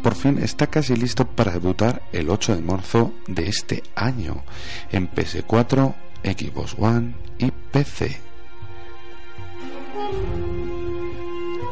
por 0.02 0.14
fin 0.14 0.38
está 0.42 0.66
casi 0.66 0.94
listo 0.94 1.26
para 1.26 1.52
debutar 1.52 2.02
el 2.12 2.28
8 2.28 2.56
de 2.56 2.62
marzo 2.62 3.12
de 3.26 3.48
este 3.48 3.82
año 3.94 4.44
en 4.92 5.10
PS4, 5.10 5.94
Xbox 6.22 6.74
One 6.78 7.14
y 7.38 7.50
PC. 7.50 8.20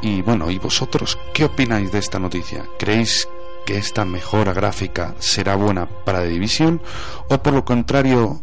Y 0.02 0.20
bueno, 0.20 0.50
¿y 0.50 0.58
vosotros 0.58 1.16
qué 1.32 1.44
opináis 1.44 1.92
de 1.92 2.00
esta 2.00 2.18
noticia? 2.18 2.64
¿Creéis 2.76 3.28
que 3.64 3.76
esta 3.76 4.04
mejora 4.04 4.52
gráfica 4.52 5.14
será 5.20 5.54
buena 5.54 5.86
para 5.86 6.24
Division? 6.24 6.82
¿O 7.28 7.38
por 7.38 7.52
lo 7.52 7.64
contrario, 7.64 8.40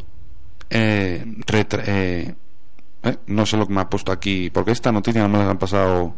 eh, 0.70 1.26
eh, 1.52 2.36
eh, 3.04 3.18
no 3.28 3.46
sé 3.46 3.58
lo 3.58 3.68
que 3.68 3.74
me 3.74 3.82
ha 3.82 3.90
puesto 3.90 4.14
aquí, 4.14 4.50
porque 4.50 4.72
esta 4.72 4.94
noticia 4.94 5.22
no 5.22 5.38
me 5.38 5.44
la 5.44 5.52
han 5.52 5.58
pasado. 5.58 6.14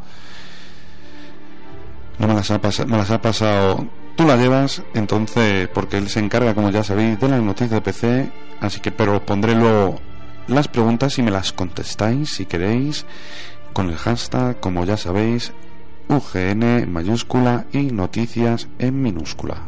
No 2.19 2.27
me 2.27 2.35
las 2.35 2.51
ha, 2.51 2.59
me 2.85 2.97
las 2.97 3.09
ha 3.09 3.19
pasado. 3.19 3.87
Tú 4.15 4.27
la 4.27 4.35
llevas, 4.35 4.83
entonces, 4.93 5.67
porque 5.69 5.97
él 5.97 6.07
se 6.07 6.19
encarga, 6.19 6.53
como 6.53 6.69
ya 6.69 6.83
sabéis, 6.83 7.19
de 7.19 7.29
las 7.29 7.41
noticias 7.41 7.71
de 7.71 7.81
PC. 7.81 8.31
Así 8.59 8.79
que, 8.79 8.91
pero 8.91 9.15
os 9.15 9.23
pondré 9.23 9.55
luego 9.55 9.99
las 10.47 10.67
preguntas 10.67 11.17
y 11.17 11.23
me 11.23 11.31
las 11.31 11.51
contestáis 11.51 12.35
si 12.35 12.45
queréis 12.45 13.07
con 13.73 13.89
el 13.89 13.95
hashtag, 13.95 14.59
como 14.59 14.85
ya 14.85 14.97
sabéis, 14.97 15.53
UGN 16.07 16.91
mayúscula 16.91 17.65
y 17.71 17.91
noticias 17.91 18.67
en 18.79 19.01
minúscula. 19.01 19.63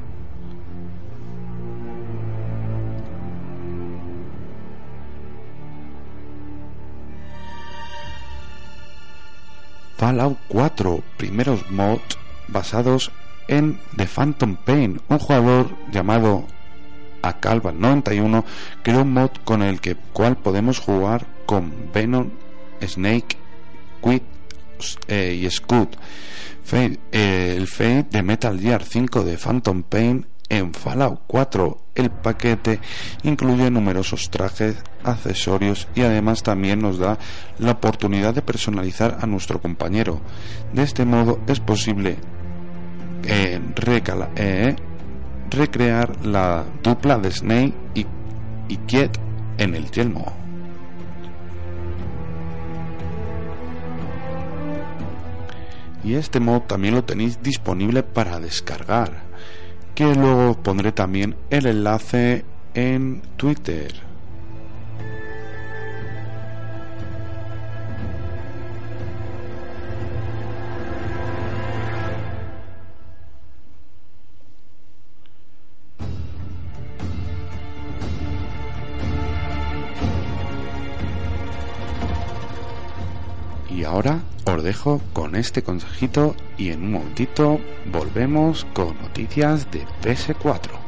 Fallout 9.97 10.37
4, 10.49 11.01
primeros 11.17 11.71
mods 11.71 12.17
basados 12.49 13.11
en 13.47 13.79
The 13.95 14.05
Phantom 14.05 14.57
Pain, 14.57 15.01
un 15.07 15.19
jugador 15.19 15.69
llamado 15.91 16.45
Acalva91 17.21 18.43
creó 18.83 19.03
un 19.03 19.13
mod 19.13 19.31
con 19.45 19.61
el 19.61 19.79
que 19.79 19.95
cual 19.95 20.35
podemos 20.35 20.79
jugar 20.79 21.25
con 21.45 21.71
Venom, 21.93 22.31
Snake 22.81 23.37
Quit 24.03 24.23
eh, 25.07 25.39
y 25.41 25.49
Scoot. 25.49 25.95
Eh, 26.71 27.55
el 27.57 27.67
Fate 27.67 28.07
de 28.09 28.23
Metal 28.23 28.59
Gear 28.59 28.83
5 28.83 29.23
de 29.23 29.37
Phantom 29.37 29.83
Pain 29.83 30.25
en 30.49 30.73
Fallout 30.73 31.21
4. 31.27 31.77
El 31.95 32.09
paquete 32.09 32.79
incluye 33.23 33.69
numerosos 33.69 34.29
trajes, 34.31 34.75
accesorios 35.03 35.87
y 35.93 36.01
además 36.01 36.41
también 36.41 36.79
nos 36.79 36.97
da 36.97 37.19
la 37.59 37.71
oportunidad 37.71 38.33
de 38.33 38.41
personalizar 38.41 39.19
a 39.21 39.27
nuestro 39.27 39.61
compañero. 39.61 40.21
De 40.73 40.83
este 40.83 41.05
modo 41.05 41.39
es 41.47 41.59
posible 41.59 42.17
eh, 43.25 43.59
recrear 45.51 46.25
la 46.25 46.65
dupla 46.81 47.19
de 47.19 47.31
Snake 47.31 47.73
y, 47.93 48.05
y 48.67 48.77
Kiet 48.77 49.19
en 49.57 49.75
el 49.75 49.91
yelmo. 49.91 50.42
Y 56.03 56.15
este 56.15 56.39
mod 56.39 56.61
también 56.63 56.95
lo 56.95 57.03
tenéis 57.03 57.41
disponible 57.41 58.03
para 58.03 58.39
descargar 58.39 59.33
que 59.95 60.15
luego 60.15 60.55
pondré 60.61 60.91
también 60.91 61.35
el 61.49 61.67
enlace 61.67 62.45
en 62.73 63.21
Twitter. 63.37 63.93
Y 83.69 83.83
ahora 83.85 84.21
os 84.45 84.63
dejo 84.63 85.01
con 85.13 85.35
este 85.35 85.63
consejito 85.63 86.35
y 86.57 86.69
en 86.69 86.83
un 86.83 86.91
momentito 86.93 87.59
volvemos 87.85 88.65
con 88.73 88.99
noticias 89.01 89.69
de 89.71 89.85
PS4. 90.03 90.83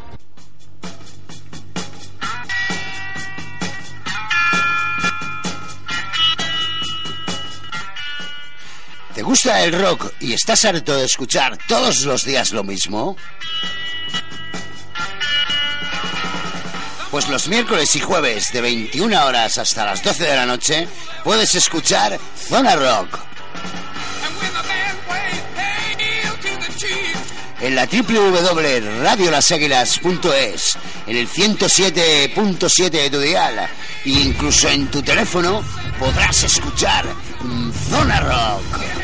¿Te 9.13 9.21
gusta 9.21 9.63
el 9.63 9.71
rock 9.71 10.11
y 10.19 10.33
estás 10.33 10.65
harto 10.65 10.93
de 10.97 11.05
escuchar 11.05 11.57
todos 11.69 12.03
los 12.03 12.25
días 12.25 12.51
lo 12.51 12.65
mismo? 12.65 13.15
Pues 17.11 17.29
los 17.29 17.47
miércoles 17.47 17.95
y 17.95 18.01
jueves 18.01 18.51
de 18.51 18.59
21 18.59 19.25
horas 19.25 19.57
hasta 19.57 19.85
las 19.85 20.03
12 20.03 20.25
de 20.25 20.35
la 20.35 20.45
noche 20.45 20.85
puedes 21.23 21.55
escuchar 21.55 22.19
Zona 22.35 22.75
Rock. 22.75 23.34
En 27.65 27.73
la 27.73 27.87
www.radiolaságuilas.es, 27.87 30.77
en 31.07 31.17
el 31.17 31.27
107.7 31.27 32.89
de 32.91 33.09
tu 33.09 33.19
dial, 33.19 33.67
e 34.05 34.09
incluso 34.09 34.69
en 34.69 34.85
tu 34.91 35.01
teléfono 35.01 35.63
podrás 35.97 36.43
escuchar 36.43 37.07
Zona 37.89 38.19
Rock. 38.19 38.94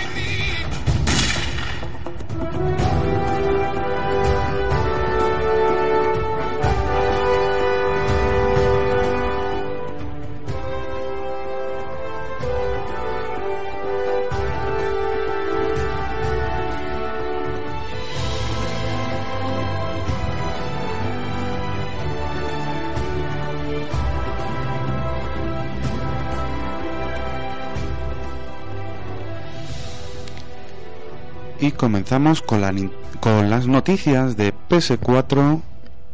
Y 31.61 31.73
comenzamos 31.73 32.41
con, 32.41 32.59
la, 32.59 32.73
con 33.19 33.51
las 33.51 33.67
noticias 33.67 34.35
de 34.35 34.51
PS4 34.51 35.61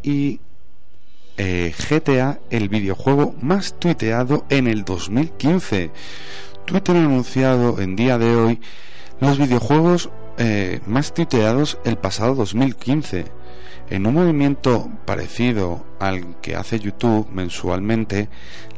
y 0.04 0.42
eh, 1.38 1.74
GTA, 1.90 2.40
el 2.50 2.68
videojuego 2.68 3.34
más 3.42 3.80
tuiteado 3.80 4.46
en 4.50 4.68
el 4.68 4.84
2015. 4.84 5.90
Twitter 6.66 6.98
ha 6.98 7.00
anunciado 7.00 7.80
en 7.80 7.96
día 7.96 8.18
de 8.18 8.36
hoy 8.36 8.60
los 9.22 9.38
videojuegos 9.38 10.10
eh, 10.38 10.82
más 10.86 11.14
tuiteados 11.14 11.80
el 11.86 11.98
pasado 11.98 12.36
2015. 12.36 13.28
En 13.90 14.06
un 14.06 14.16
movimiento 14.16 14.90
parecido 15.06 15.86
al 16.02 16.42
que 16.42 16.58
hace 16.58 16.78
YouTube 16.78 17.26
mensualmente, 17.32 18.28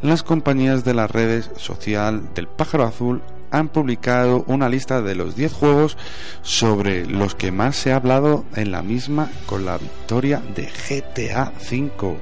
las 0.03 0.21
compañías 0.21 0.83
de 0.83 0.93
las 0.93 1.09
redes 1.09 1.49
social 1.57 2.31
del 2.35 2.47
pájaro 2.47 2.83
azul 2.83 3.23
han 3.51 3.69
publicado 3.69 4.43
una 4.47 4.69
lista 4.69 5.01
de 5.01 5.15
los 5.15 5.35
10 5.35 5.53
juegos 5.53 5.97
sobre 6.41 7.05
los 7.05 7.35
que 7.35 7.51
más 7.51 7.75
se 7.75 7.91
ha 7.91 7.97
hablado 7.97 8.45
en 8.55 8.71
la 8.71 8.81
misma 8.81 9.29
con 9.45 9.65
la 9.65 9.77
victoria 9.77 10.41
de 10.55 10.67
GTA 10.67 11.51
V 11.59 12.17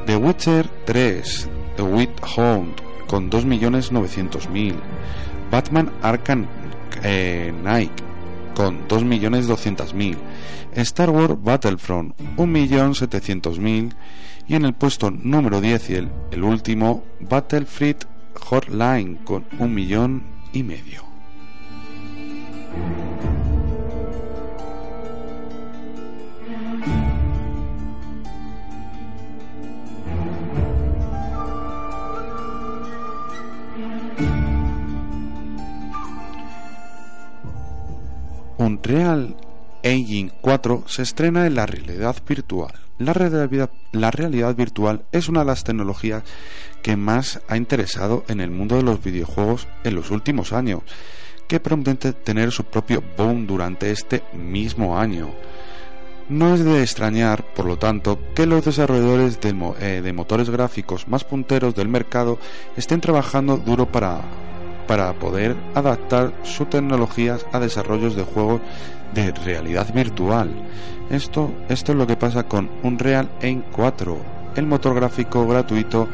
The 0.05 0.17
Witcher 0.17 0.69
3, 0.85 1.49
The 1.77 1.83
Wit 1.83 2.11
Hound 2.37 2.88
con 3.09 3.31
2.900.000. 3.31 4.75
Batman 5.51 5.91
Arkham 6.03 6.47
eh, 7.03 7.53
Knight 7.61 7.93
con 8.55 8.87
2.200.000. 8.87 10.17
Star 10.75 11.11
Wars 11.11 11.35
Battlefront 11.43 12.17
1.700.000. 12.37 13.93
Y 14.47 14.55
en 14.55 14.65
el 14.65 14.75
puesto 14.75 15.11
número 15.11 15.61
10 15.61 15.91
y 15.91 15.95
el, 15.95 16.43
último 16.43 17.05
Battlefield 17.21 18.07
Hotline 18.35 19.17
con 19.25 19.45
un 19.59 19.75
millón 19.75 20.23
y 20.53 20.63
medio. 20.63 21.03
Unreal 38.59 39.37
Engine 39.83 40.33
4 40.41 40.85
se 40.87 41.03
estrena 41.03 41.47
en 41.47 41.55
la 41.55 41.67
realidad 41.67 42.17
virtual. 42.29 42.73
La 42.99 43.13
realidad, 43.13 44.57
virtual 44.57 45.03
es 45.13 45.29
una 45.29 45.41
de 45.41 45.47
las 45.47 45.63
tecnologías 45.63 46.25
que 46.83 46.97
más 46.97 47.41
ha 47.47 47.57
interesado 47.57 48.25
en 48.29 48.41
el 48.41 48.51
mundo 48.51 48.77
de 48.77 48.83
los 48.83 49.03
videojuegos 49.03 49.69
en 49.85 49.95
los 49.95 50.11
últimos 50.11 50.53
años 50.53 50.83
que 51.47 51.61
promete 51.61 52.13
tener 52.13 52.51
su 52.51 52.65
propio 52.65 53.03
boom 53.17 53.47
durante 53.47 53.93
este 53.93 54.25
mismo 54.35 54.99
año. 54.99 55.31
No 56.29 56.55
es 56.55 56.65
de 56.65 56.83
extrañar, 56.83 57.45
por 57.55 57.65
lo 57.65 57.79
tanto, 57.79 58.19
que 58.35 58.45
los 58.45 58.65
desarrolladores 58.65 59.41
de, 59.41 59.55
eh, 59.81 60.13
motores 60.13 60.51
gráficos 60.51 61.09
más 61.09 61.25
punteros 61.25 61.75
del 61.75 61.89
mercado 61.89 62.39
estén 62.77 63.01
trabajando 63.01 63.57
duro 63.57 63.87
para, 63.87 64.21
para 64.89 65.13
poder 65.13 65.55
adaptar 65.75 66.33
sus 66.43 66.69
tecnologías 66.69 67.47
a 67.53 67.61
desarrollos 67.61 68.17
de 68.17 68.25
juegos 68.25 68.63
de 69.15 69.31
realidad 69.33 69.95
virtual. 69.95 70.51
Esto, 71.11 71.53
esto 71.69 71.93
es 71.93 71.99
lo 71.99 72.07
que 72.07 72.17
pasa 72.17 72.49
con 72.49 72.71
Unreal 72.83 73.31
Engine 73.41 73.65
4, 73.71 74.19
el 74.57 74.67
motor 74.67 74.95
gráfico 74.95 75.47
gratuito 75.47 76.09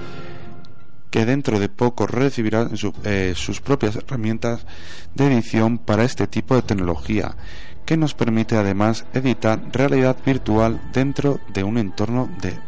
que 1.10 1.24
dentro 1.24 1.60
de 1.60 1.68
poco 1.68 2.08
recibirá 2.08 2.68
eh, 3.04 3.34
sus 3.36 3.60
propias 3.60 3.94
herramientas 3.94 4.66
de 5.14 5.28
edición 5.28 5.78
para 5.78 6.02
este 6.02 6.26
tipo 6.26 6.56
de 6.56 6.62
tecnología, 6.62 7.36
que 7.86 7.96
nos 7.96 8.14
permite 8.14 8.56
además 8.56 9.06
editar 9.14 9.62
realidad 9.72 10.16
virtual 10.26 10.80
dentro 10.92 11.38
de 11.52 11.62
un 11.62 11.78
entorno 11.78 12.28
de, 12.40 12.58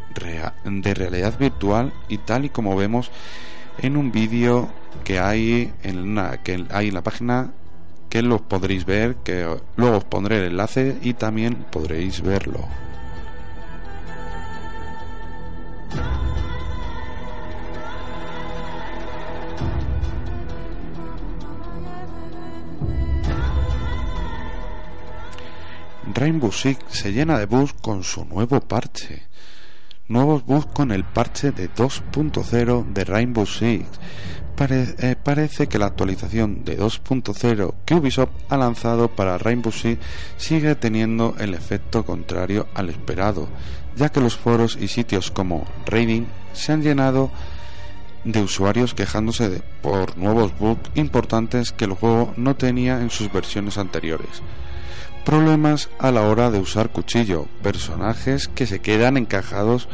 de 0.65 0.95
realidad 0.95 1.37
virtual 1.37 1.93
y 2.09 2.19
tal 2.19 2.45
y 2.45 2.51
como 2.51 2.77
vemos 2.77 3.11
en 3.79 3.97
un 3.97 4.12
vídeo 4.12 4.68
que 5.05 5.18
hay 5.18 5.72
en 5.83 5.99
una, 5.99 6.39
que 6.39 6.64
hay 6.70 6.89
en 6.89 6.95
la 6.95 7.03
página 7.03 7.53
que 8.09 8.22
lo 8.22 8.39
podréis 8.39 8.85
ver, 8.85 9.16
que 9.16 9.47
luego 9.77 9.99
os 9.99 10.05
pondré 10.05 10.39
el 10.39 10.53
enlace 10.53 10.97
y 11.03 11.14
también 11.14 11.66
podréis 11.70 12.22
verlo. 12.22 12.66
Rainbow 26.14 26.51
Six 26.51 26.79
se 26.89 27.12
llena 27.12 27.39
de 27.39 27.45
bugs 27.45 27.74
con 27.74 28.03
su 28.03 28.24
nuevo 28.24 28.59
parche. 28.61 29.24
Nuevos 30.09 30.47
bugs 30.47 30.67
con 30.67 30.93
el 30.93 31.03
parche 31.03 31.51
de 31.51 31.69
2.0 31.69 32.93
de 32.93 33.05
Rainbow 33.05 33.45
Six. 33.45 33.87
Eh, 34.59 35.17
parece 35.21 35.67
que 35.67 35.81
la 35.81 35.87
actualización 35.87 36.65
de 36.65 36.79
2.0 36.79 37.75
que 37.85 37.95
Ubisoft 37.95 38.31
ha 38.49 38.57
lanzado 38.57 39.09
para 39.09 39.37
Rainbow 39.37 39.73
Six 39.73 39.99
sigue 40.37 40.77
teniendo 40.77 41.35
el 41.41 41.55
efecto 41.55 42.05
contrario 42.05 42.69
al 42.75 42.89
esperado, 42.89 43.49
ya 43.97 44.11
que 44.11 44.21
los 44.21 44.37
foros 44.37 44.79
y 44.81 44.87
sitios 44.87 45.33
como 45.33 45.67
Raiding 45.87 46.29
se 46.53 46.73
han 46.73 46.83
llenado 46.83 47.33
de 48.23 48.43
usuarios 48.43 48.95
quejándose 48.95 49.49
de, 49.49 49.63
por 49.83 50.17
nuevos 50.17 50.57
bugs 50.57 50.89
importantes 50.95 51.73
que 51.73 51.85
el 51.85 51.95
juego 51.95 52.33
no 52.37 52.55
tenía 52.55 53.01
en 53.01 53.11
sus 53.11 53.33
versiones 53.33 53.77
anteriores. 53.77 54.41
Problemas 55.27 55.91
a 55.99 56.12
la 56.12 56.22
hora 56.22 56.53
de 56.53 56.61
usar 56.61 56.91
cuchillo, 56.91 57.49
personajes 57.61 58.47
que 58.47 58.64
se 58.64 58.79
quedan 58.79 59.16
encajados 59.16 59.89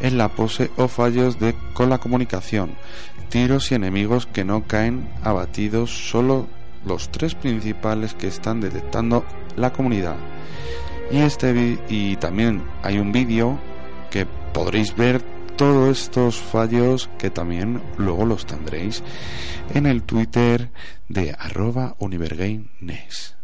en 0.00 0.16
la 0.16 0.28
pose 0.28 0.70
o 0.76 0.86
fallos 0.86 1.40
de, 1.40 1.56
con 1.72 1.90
la 1.90 1.98
comunicación, 1.98 2.76
tiros 3.28 3.72
y 3.72 3.74
enemigos 3.74 4.26
que 4.26 4.44
no 4.44 4.62
caen 4.62 5.08
abatidos, 5.24 5.90
solo 6.08 6.46
los 6.84 7.10
tres 7.10 7.34
principales 7.34 8.14
que 8.14 8.28
están 8.28 8.60
detectando 8.60 9.24
la 9.56 9.72
comunidad. 9.72 10.18
Y, 11.10 11.18
este 11.18 11.80
y 11.88 12.14
también 12.18 12.62
hay 12.84 12.98
un 12.98 13.10
vídeo 13.10 13.58
que 14.12 14.24
podréis 14.54 14.94
ver 14.94 15.20
todos 15.56 16.00
estos 16.00 16.36
fallos 16.36 17.10
que 17.18 17.30
también 17.30 17.82
luego 17.98 18.24
los 18.24 18.46
tendréis 18.46 19.02
en 19.74 19.86
el 19.86 20.04
Twitter 20.04 20.70
de 21.08 21.34
arroba 21.36 21.96
univergamenes. 21.98 23.36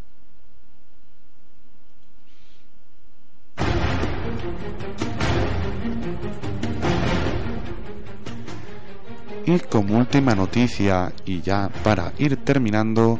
Y 9.45 9.59
como 9.61 9.99
última 9.99 10.35
noticia, 10.35 11.13
y 11.25 11.41
ya 11.41 11.69
para 11.83 12.13
ir 12.19 12.37
terminando, 12.45 13.19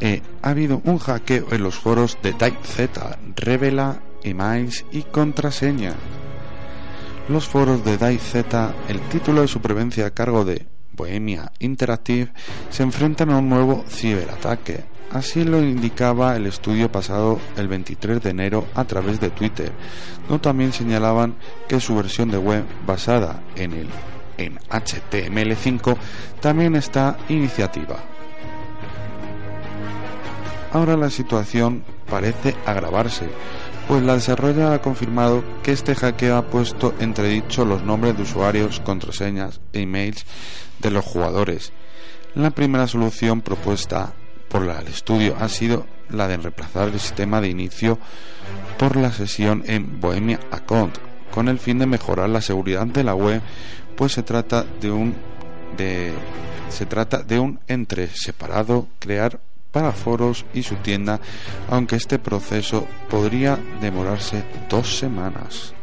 eh, 0.00 0.20
ha 0.42 0.50
habido 0.50 0.82
un 0.84 0.98
hackeo 0.98 1.46
en 1.52 1.62
los 1.62 1.76
foros 1.76 2.18
de 2.22 2.32
DiceZ, 2.32 2.90
revela 3.34 4.00
emails 4.22 4.84
y 4.92 5.02
contraseña. 5.02 5.94
Los 7.28 7.46
foros 7.48 7.84
de 7.84 7.96
DiceZ, 7.96 8.54
el 8.88 9.00
título 9.10 9.40
de 9.40 9.48
supervivencia 9.48 10.06
a 10.06 10.10
cargo 10.10 10.44
de 10.44 10.66
Bohemia 10.92 11.50
Interactive, 11.60 12.32
se 12.68 12.82
enfrentan 12.82 13.30
a 13.30 13.38
un 13.38 13.48
nuevo 13.48 13.84
ciberataque. 13.88 14.84
Así 15.10 15.44
lo 15.44 15.62
indicaba 15.62 16.36
el 16.36 16.46
estudio 16.46 16.92
pasado 16.92 17.40
el 17.56 17.68
23 17.68 18.22
de 18.22 18.30
enero 18.30 18.66
a 18.74 18.84
través 18.84 19.18
de 19.18 19.30
Twitter, 19.30 19.72
donde 20.28 20.42
también 20.42 20.72
señalaban 20.74 21.36
que 21.66 21.80
su 21.80 21.96
versión 21.96 22.30
de 22.30 22.36
web 22.36 22.64
basada 22.86 23.42
en 23.56 23.72
el 23.72 23.88
en 24.38 24.58
HTML5 24.70 25.96
también 26.40 26.76
está 26.76 27.18
iniciativa. 27.28 27.96
Ahora 30.72 30.96
la 30.96 31.10
situación 31.10 31.84
parece 32.08 32.54
agravarse, 32.66 33.28
pues 33.86 34.02
la 34.02 34.14
desarrolla 34.14 34.74
ha 34.74 34.82
confirmado 34.82 35.42
que 35.62 35.72
este 35.72 35.94
hackeo 35.94 36.36
ha 36.36 36.46
puesto 36.46 36.94
entredicho 37.00 37.64
los 37.64 37.82
nombres 37.82 38.16
de 38.16 38.22
usuarios, 38.22 38.80
contraseñas 38.80 39.60
e 39.72 39.80
emails 39.80 40.26
de 40.78 40.90
los 40.90 41.04
jugadores. 41.04 41.72
La 42.34 42.50
primera 42.50 42.86
solución 42.86 43.40
propuesta 43.40 44.12
por 44.48 44.62
el 44.62 44.86
estudio 44.88 45.36
ha 45.40 45.48
sido 45.48 45.86
la 46.10 46.28
de 46.28 46.36
reemplazar 46.36 46.88
el 46.88 47.00
sistema 47.00 47.40
de 47.40 47.48
inicio 47.48 47.98
por 48.78 48.96
la 48.96 49.12
sesión 49.12 49.62
en 49.66 50.00
Bohemia 50.00 50.40
Account, 50.50 51.07
con 51.32 51.48
el 51.48 51.58
fin 51.58 51.78
de 51.78 51.86
mejorar 51.86 52.28
la 52.28 52.40
seguridad 52.40 52.86
de 52.86 53.04
la 53.04 53.14
web 53.14 53.40
pues 53.96 54.12
se 54.12 54.22
trata 54.22 54.64
de 54.80 54.90
un 54.90 55.14
de 55.76 56.12
se 56.68 56.86
trata 56.86 57.22
de 57.22 57.38
un 57.38 57.58
entre 57.66 58.08
separado 58.08 58.88
crear 58.98 59.40
para 59.72 59.92
foros 59.92 60.44
y 60.54 60.62
su 60.62 60.76
tienda, 60.76 61.20
aunque 61.68 61.96
este 61.96 62.18
proceso 62.18 62.86
podría 63.10 63.58
demorarse 63.80 64.44
dos 64.68 64.98
semanas. 64.98 65.74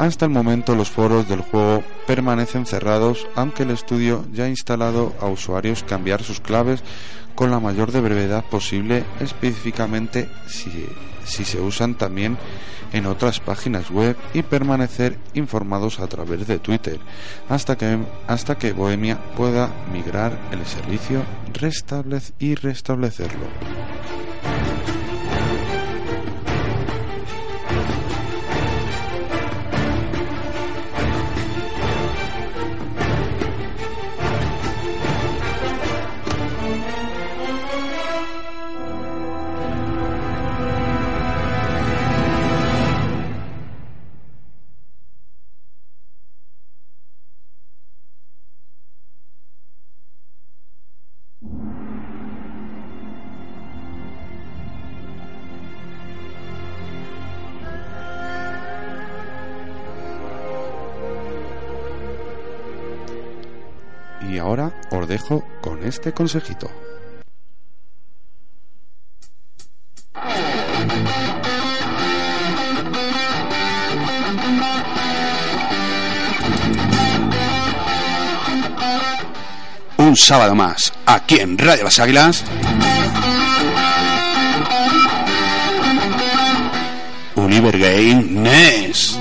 Hasta 0.00 0.24
el 0.24 0.30
momento 0.30 0.74
los 0.74 0.88
foros 0.88 1.28
del 1.28 1.42
juego 1.42 1.84
permanecen 2.06 2.64
cerrados, 2.64 3.28
aunque 3.34 3.64
el 3.64 3.70
estudio 3.70 4.24
ya 4.32 4.44
ha 4.44 4.48
instalado 4.48 5.14
a 5.20 5.26
usuarios 5.26 5.84
cambiar 5.84 6.22
sus 6.22 6.40
claves 6.40 6.82
con 7.34 7.50
la 7.50 7.60
mayor 7.60 7.92
de 7.92 8.00
brevedad 8.00 8.42
posible, 8.46 9.04
específicamente 9.20 10.30
si, 10.46 11.44
se 11.44 11.60
usan 11.60 11.96
también 11.96 12.38
en 12.94 13.04
otras 13.04 13.40
páginas 13.40 13.90
web 13.90 14.16
y 14.32 14.40
permanecer 14.40 15.18
informados 15.34 16.00
a 16.00 16.06
través 16.06 16.46
de 16.46 16.58
Twitter 16.58 16.98
hasta 17.50 17.76
que, 17.76 17.98
hasta 18.26 18.56
que 18.56 18.72
Bohemia 18.72 19.18
pueda 19.36 19.68
migrar 19.92 20.40
el 20.50 20.64
servicio 20.64 21.24
y 22.38 22.54
restablecerlo. 22.54 23.44
Ahora 64.38 64.72
os 64.90 65.08
dejo 65.08 65.44
con 65.60 65.84
este 65.84 66.12
consejito. 66.12 66.70
Un 79.96 80.16
sábado 80.16 80.54
más, 80.54 80.92
aquí 81.06 81.38
en 81.38 81.56
Radio 81.58 81.84
Las 81.84 81.98
Águilas. 82.00 82.44
Univer 87.36 87.78
Game 87.78 88.22
NES. 88.22 89.19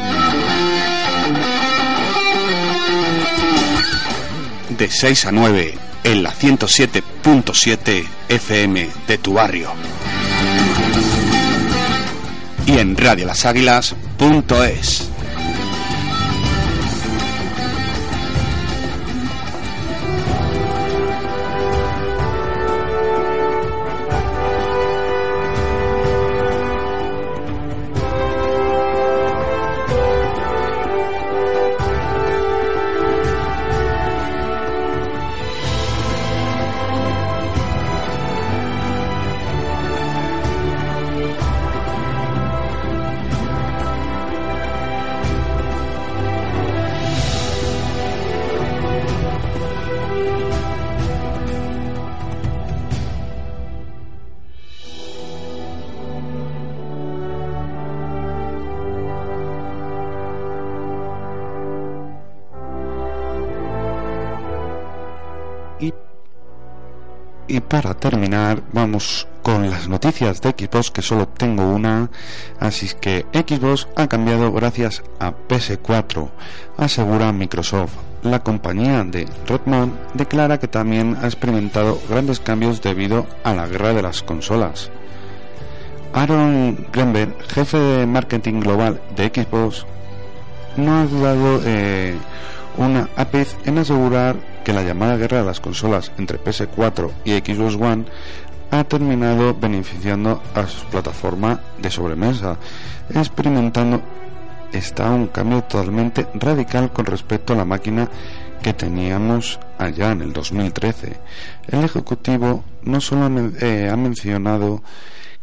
De 4.80 4.90
6 4.90 5.26
a 5.26 5.32
9 5.34 5.74
en 6.06 6.24
la 6.24 6.34
107.7 6.34 8.06
FM 8.30 8.90
de 9.08 9.18
tu 9.18 9.34
barrio. 9.34 9.74
Y 12.66 12.78
en 12.78 12.96
radiolaságuilas.es. 12.96 15.09
para 67.60 67.96
terminar, 67.96 68.62
vamos 68.74 69.28
con 69.42 69.70
las 69.70 69.90
noticias 69.90 70.40
de 70.42 70.52
Xbox, 70.52 70.92
que 70.92 71.02
solo 71.02 71.28
tengo 71.28 71.64
una. 71.64 72.12
Así 72.60 72.90
que 73.02 73.26
Xbox 73.34 73.88
ha 73.96 74.08
cambiado 74.08 74.52
gracias 74.52 75.02
a 75.20 75.34
PS4, 75.34 76.30
asegura 76.78 77.34
Microsoft. 77.34 77.94
La 78.22 78.44
compañía 78.44 79.04
de 79.04 79.28
Redmond 79.48 79.94
declara 80.14 80.60
que 80.60 80.68
también 80.68 81.18
ha 81.22 81.26
experimentado 81.26 82.00
grandes 82.08 82.40
cambios 82.40 82.82
debido 82.82 83.26
a 83.44 83.54
la 83.56 83.66
guerra 83.66 83.94
de 83.94 84.04
las 84.04 84.22
consolas. 84.22 84.92
Aaron 86.14 86.88
Greenberg, 86.94 87.36
jefe 87.48 87.78
de 87.78 88.06
marketing 88.06 88.60
global 88.60 89.02
de 89.16 89.28
Xbox, 89.28 89.86
no 90.78 90.98
ha 90.98 91.06
dudado 91.06 91.62
eh, 91.66 92.16
una 92.78 93.10
ápice 93.16 93.58
en 93.66 93.80
asegurar 93.80 94.36
que 94.64 94.74
la 94.74 94.84
llamada 94.84 95.18
guerra 95.18 95.40
de 95.40 95.46
las 95.46 95.60
consolas 95.60 96.12
entre 96.18 96.44
PS4 96.44 97.12
y 97.26 97.32
Xbox 97.32 97.76
One 97.76 98.06
ha 98.72 98.84
terminado 98.84 99.54
beneficiando 99.54 100.42
a 100.54 100.68
su 100.68 100.86
plataforma 100.88 101.60
de 101.82 101.90
sobremesa, 101.90 102.58
experimentando 103.14 104.02
está 104.72 105.10
un 105.10 105.28
cambio 105.28 105.64
totalmente 105.64 106.28
radical 106.36 106.92
con 106.92 107.06
respecto 107.06 107.54
a 107.54 107.56
la 107.56 107.66
máquina 107.66 108.08
que 108.62 108.74
teníamos 108.74 109.60
allá 109.78 110.12
en 110.12 110.22
el 110.22 110.34
2013. 110.34 111.18
El 111.68 111.84
Ejecutivo 111.84 112.64
no 112.84 113.02
solo 113.02 113.26
ha, 113.26 113.30
mencionado 113.30 114.84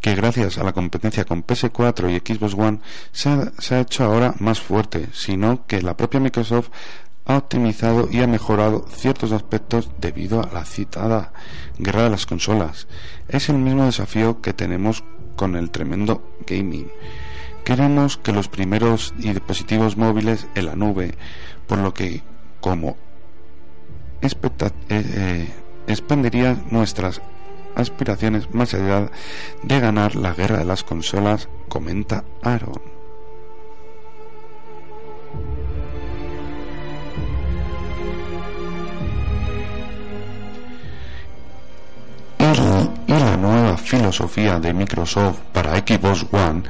que 0.01 0.15
gracias 0.15 0.59
a 0.59 0.65
la 0.65 0.73
competencia 0.73 1.25
con 1.25 1.45
PS4 1.45 2.11
y 2.11 2.35
Xbox 2.35 2.55
One 2.55 2.81
se 3.13 3.51
se 3.59 3.75
ha 3.75 3.81
hecho 3.81 4.05
ahora 4.05 4.35
más 4.39 4.61
fuerte, 4.61 5.09
sino 5.13 5.67
que 5.67 5.83
la 5.83 5.97
propia 5.97 6.21
Microsoft 6.21 6.69
ha 7.27 7.37
optimizado 7.37 8.09
y 8.11 8.23
ha 8.23 8.27
mejorado 8.27 8.87
ciertos 8.89 9.33
aspectos 9.33 9.91
debido 9.99 10.41
a 10.41 10.53
la 10.53 10.65
citada 10.65 11.33
guerra 11.79 12.05
de 12.05 12.11
las 12.11 12.25
consolas. 12.25 12.87
Es 13.29 13.49
el 13.49 13.59
mismo 13.59 13.85
desafío 13.85 14.41
que 14.41 14.53
tenemos 14.53 15.03
con 15.35 15.57
el 15.57 15.71
tremendo 15.71 16.23
gaming. 16.47 16.91
Queremos 17.65 18.17
que 18.17 18.33
los 18.33 18.49
primeros 18.49 19.13
dispositivos 19.19 19.97
móviles 19.97 20.47
en 20.55 20.67
la 20.67 20.77
nube, 20.77 21.15
por 21.67 21.79
lo 21.79 21.93
que 21.93 22.23
como 22.61 22.97
eh, 24.21 24.29
eh, 24.89 25.49
expandiría 25.89 26.57
nuestras 26.71 27.21
aspiraciones 27.75 28.55
más 28.55 28.73
allá 28.73 29.11
de 29.63 29.81
ganar 29.81 30.17
la 30.17 30.33
guerra 30.33 30.59
de 30.59 30.65
las 30.65 30.85
consolas, 30.85 31.49
comenta 31.69 32.25
Aaron. 32.43 32.96
Filosofía 43.77 44.59
de 44.59 44.73
Microsoft 44.73 45.39
para 45.53 45.77
Xbox 45.77 46.27
One, 46.33 46.63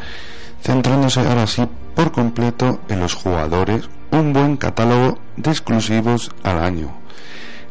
centrándose 0.62 1.20
ahora 1.20 1.46
sí 1.46 1.66
por 1.94 2.12
completo 2.12 2.80
en 2.88 3.00
los 3.00 3.14
jugadores, 3.14 3.88
un 4.10 4.32
buen 4.32 4.56
catálogo 4.56 5.18
de 5.36 5.50
exclusivos 5.50 6.30
al 6.42 6.58
año. 6.58 6.94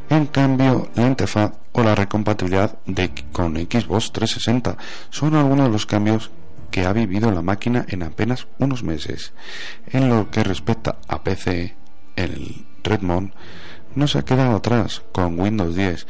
En 0.09 0.27
cambio, 0.27 0.89
la 0.95 1.07
interfaz 1.07 1.53
o 1.71 1.83
la 1.83 1.95
recompatibilidad 1.95 2.77
de, 2.86 3.11
con 3.31 3.55
Xbox 3.55 4.11
360 4.11 4.77
son 5.09 5.36
algunos 5.36 5.67
de 5.67 5.71
los 5.71 5.86
cambios 5.86 6.31
que 6.71 6.86
ha 6.86 6.93
vivido 6.93 7.31
la 7.31 7.41
máquina 7.41 7.86
en 7.88 8.03
apenas 8.03 8.47
unos 8.59 8.83
meses. 8.83 9.33
En 9.91 10.09
lo 10.09 10.29
que 10.29 10.43
respecta 10.43 10.97
a 11.07 11.23
PC, 11.23 11.75
el 12.15 12.65
Redmond 12.83 13.31
no 13.95 14.07
se 14.07 14.19
ha 14.19 14.25
quedado 14.25 14.57
atrás 14.57 15.01
con 15.11 15.39
Windows 15.39 15.75
10. 15.75 16.05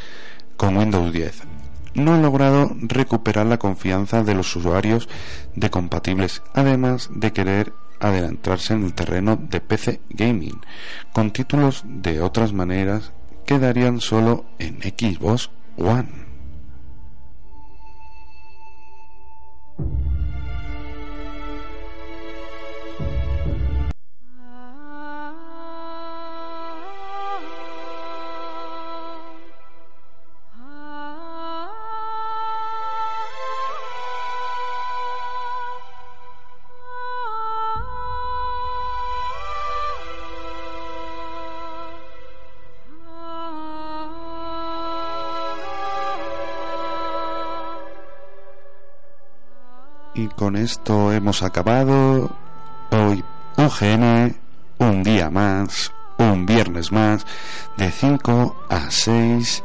Con 0.57 0.77
Windows 0.77 1.11
10 1.11 1.54
no 1.95 2.13
ha 2.13 2.19
logrado 2.19 2.75
recuperar 2.81 3.45
la 3.45 3.57
confianza 3.57 4.23
de 4.23 4.35
los 4.35 4.55
usuarios 4.55 5.09
de 5.55 5.69
compatibles, 5.69 6.43
además 6.53 7.09
de 7.13 7.33
querer 7.33 7.73
adelantarse 7.99 8.73
en 8.73 8.83
el 8.83 8.93
terreno 8.93 9.37
de 9.37 9.61
PC 9.61 10.01
gaming, 10.09 10.61
con 11.13 11.31
títulos 11.31 11.83
de 11.85 12.21
otras 12.21 12.53
maneras 12.53 13.13
quedarían 13.45 14.01
solo 14.01 14.45
en 14.59 14.81
Xbox 14.81 15.49
One. 15.77 16.25
Y 50.15 50.29
con 50.29 50.55
esto 50.55 51.11
hemos 51.11 51.43
acabado 51.43 52.31
hoy 52.89 53.21
UGN, 53.57 54.33
un 54.79 55.03
día 55.03 55.29
más, 55.29 55.91
un 56.17 56.45
viernes 56.45 56.93
más, 56.93 57.25
de 57.75 57.91
5 57.91 58.55
a 58.69 58.91
6. 58.91 59.61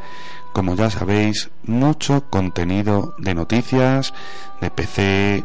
Como 0.52 0.74
ya 0.74 0.90
sabéis, 0.90 1.50
mucho 1.62 2.28
contenido 2.28 3.14
de 3.18 3.34
noticias 3.36 4.12
de 4.60 4.72
PC, 4.72 5.44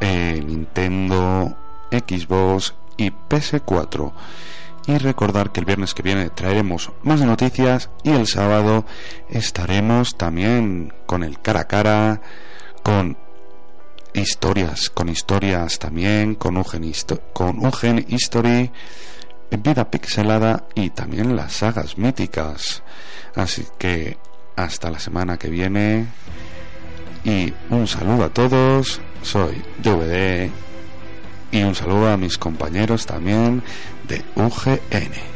eh, 0.00 0.42
Nintendo, 0.44 1.56
Xbox 1.92 2.74
y 2.96 3.12
PS4. 3.12 4.12
Y 4.88 4.98
recordar 4.98 5.52
que 5.52 5.60
el 5.60 5.66
viernes 5.66 5.94
que 5.94 6.02
viene 6.02 6.30
traeremos 6.30 6.90
más 7.04 7.20
noticias 7.20 7.90
y 8.02 8.10
el 8.10 8.26
sábado 8.26 8.86
estaremos 9.28 10.16
también 10.16 10.92
con 11.06 11.22
el 11.22 11.40
cara 11.40 11.60
a 11.60 11.68
cara, 11.68 12.20
con 12.82 13.16
historias, 14.14 14.90
con 14.90 15.08
historias 15.08 15.78
también, 15.78 16.34
con 16.34 16.56
un 16.56 16.64
gen, 16.64 16.92
con 17.32 17.74
history, 18.08 18.70
vida 19.50 19.90
pixelada 19.90 20.64
y 20.74 20.90
también 20.90 21.36
las 21.36 21.52
sagas 21.54 21.98
míticas. 21.98 22.82
Así 23.34 23.66
que 23.78 24.18
hasta 24.56 24.90
la 24.90 24.98
semana 24.98 25.38
que 25.38 25.48
viene 25.48 26.06
y 27.24 27.52
un 27.70 27.86
saludo 27.86 28.24
a 28.24 28.28
todos. 28.30 29.00
Soy 29.22 29.62
DVD 29.82 30.50
y 31.50 31.62
un 31.62 31.74
saludo 31.74 32.08
a 32.08 32.16
mis 32.16 32.38
compañeros 32.38 33.06
también 33.06 33.62
de 34.08 34.24
UGN. 34.36 35.31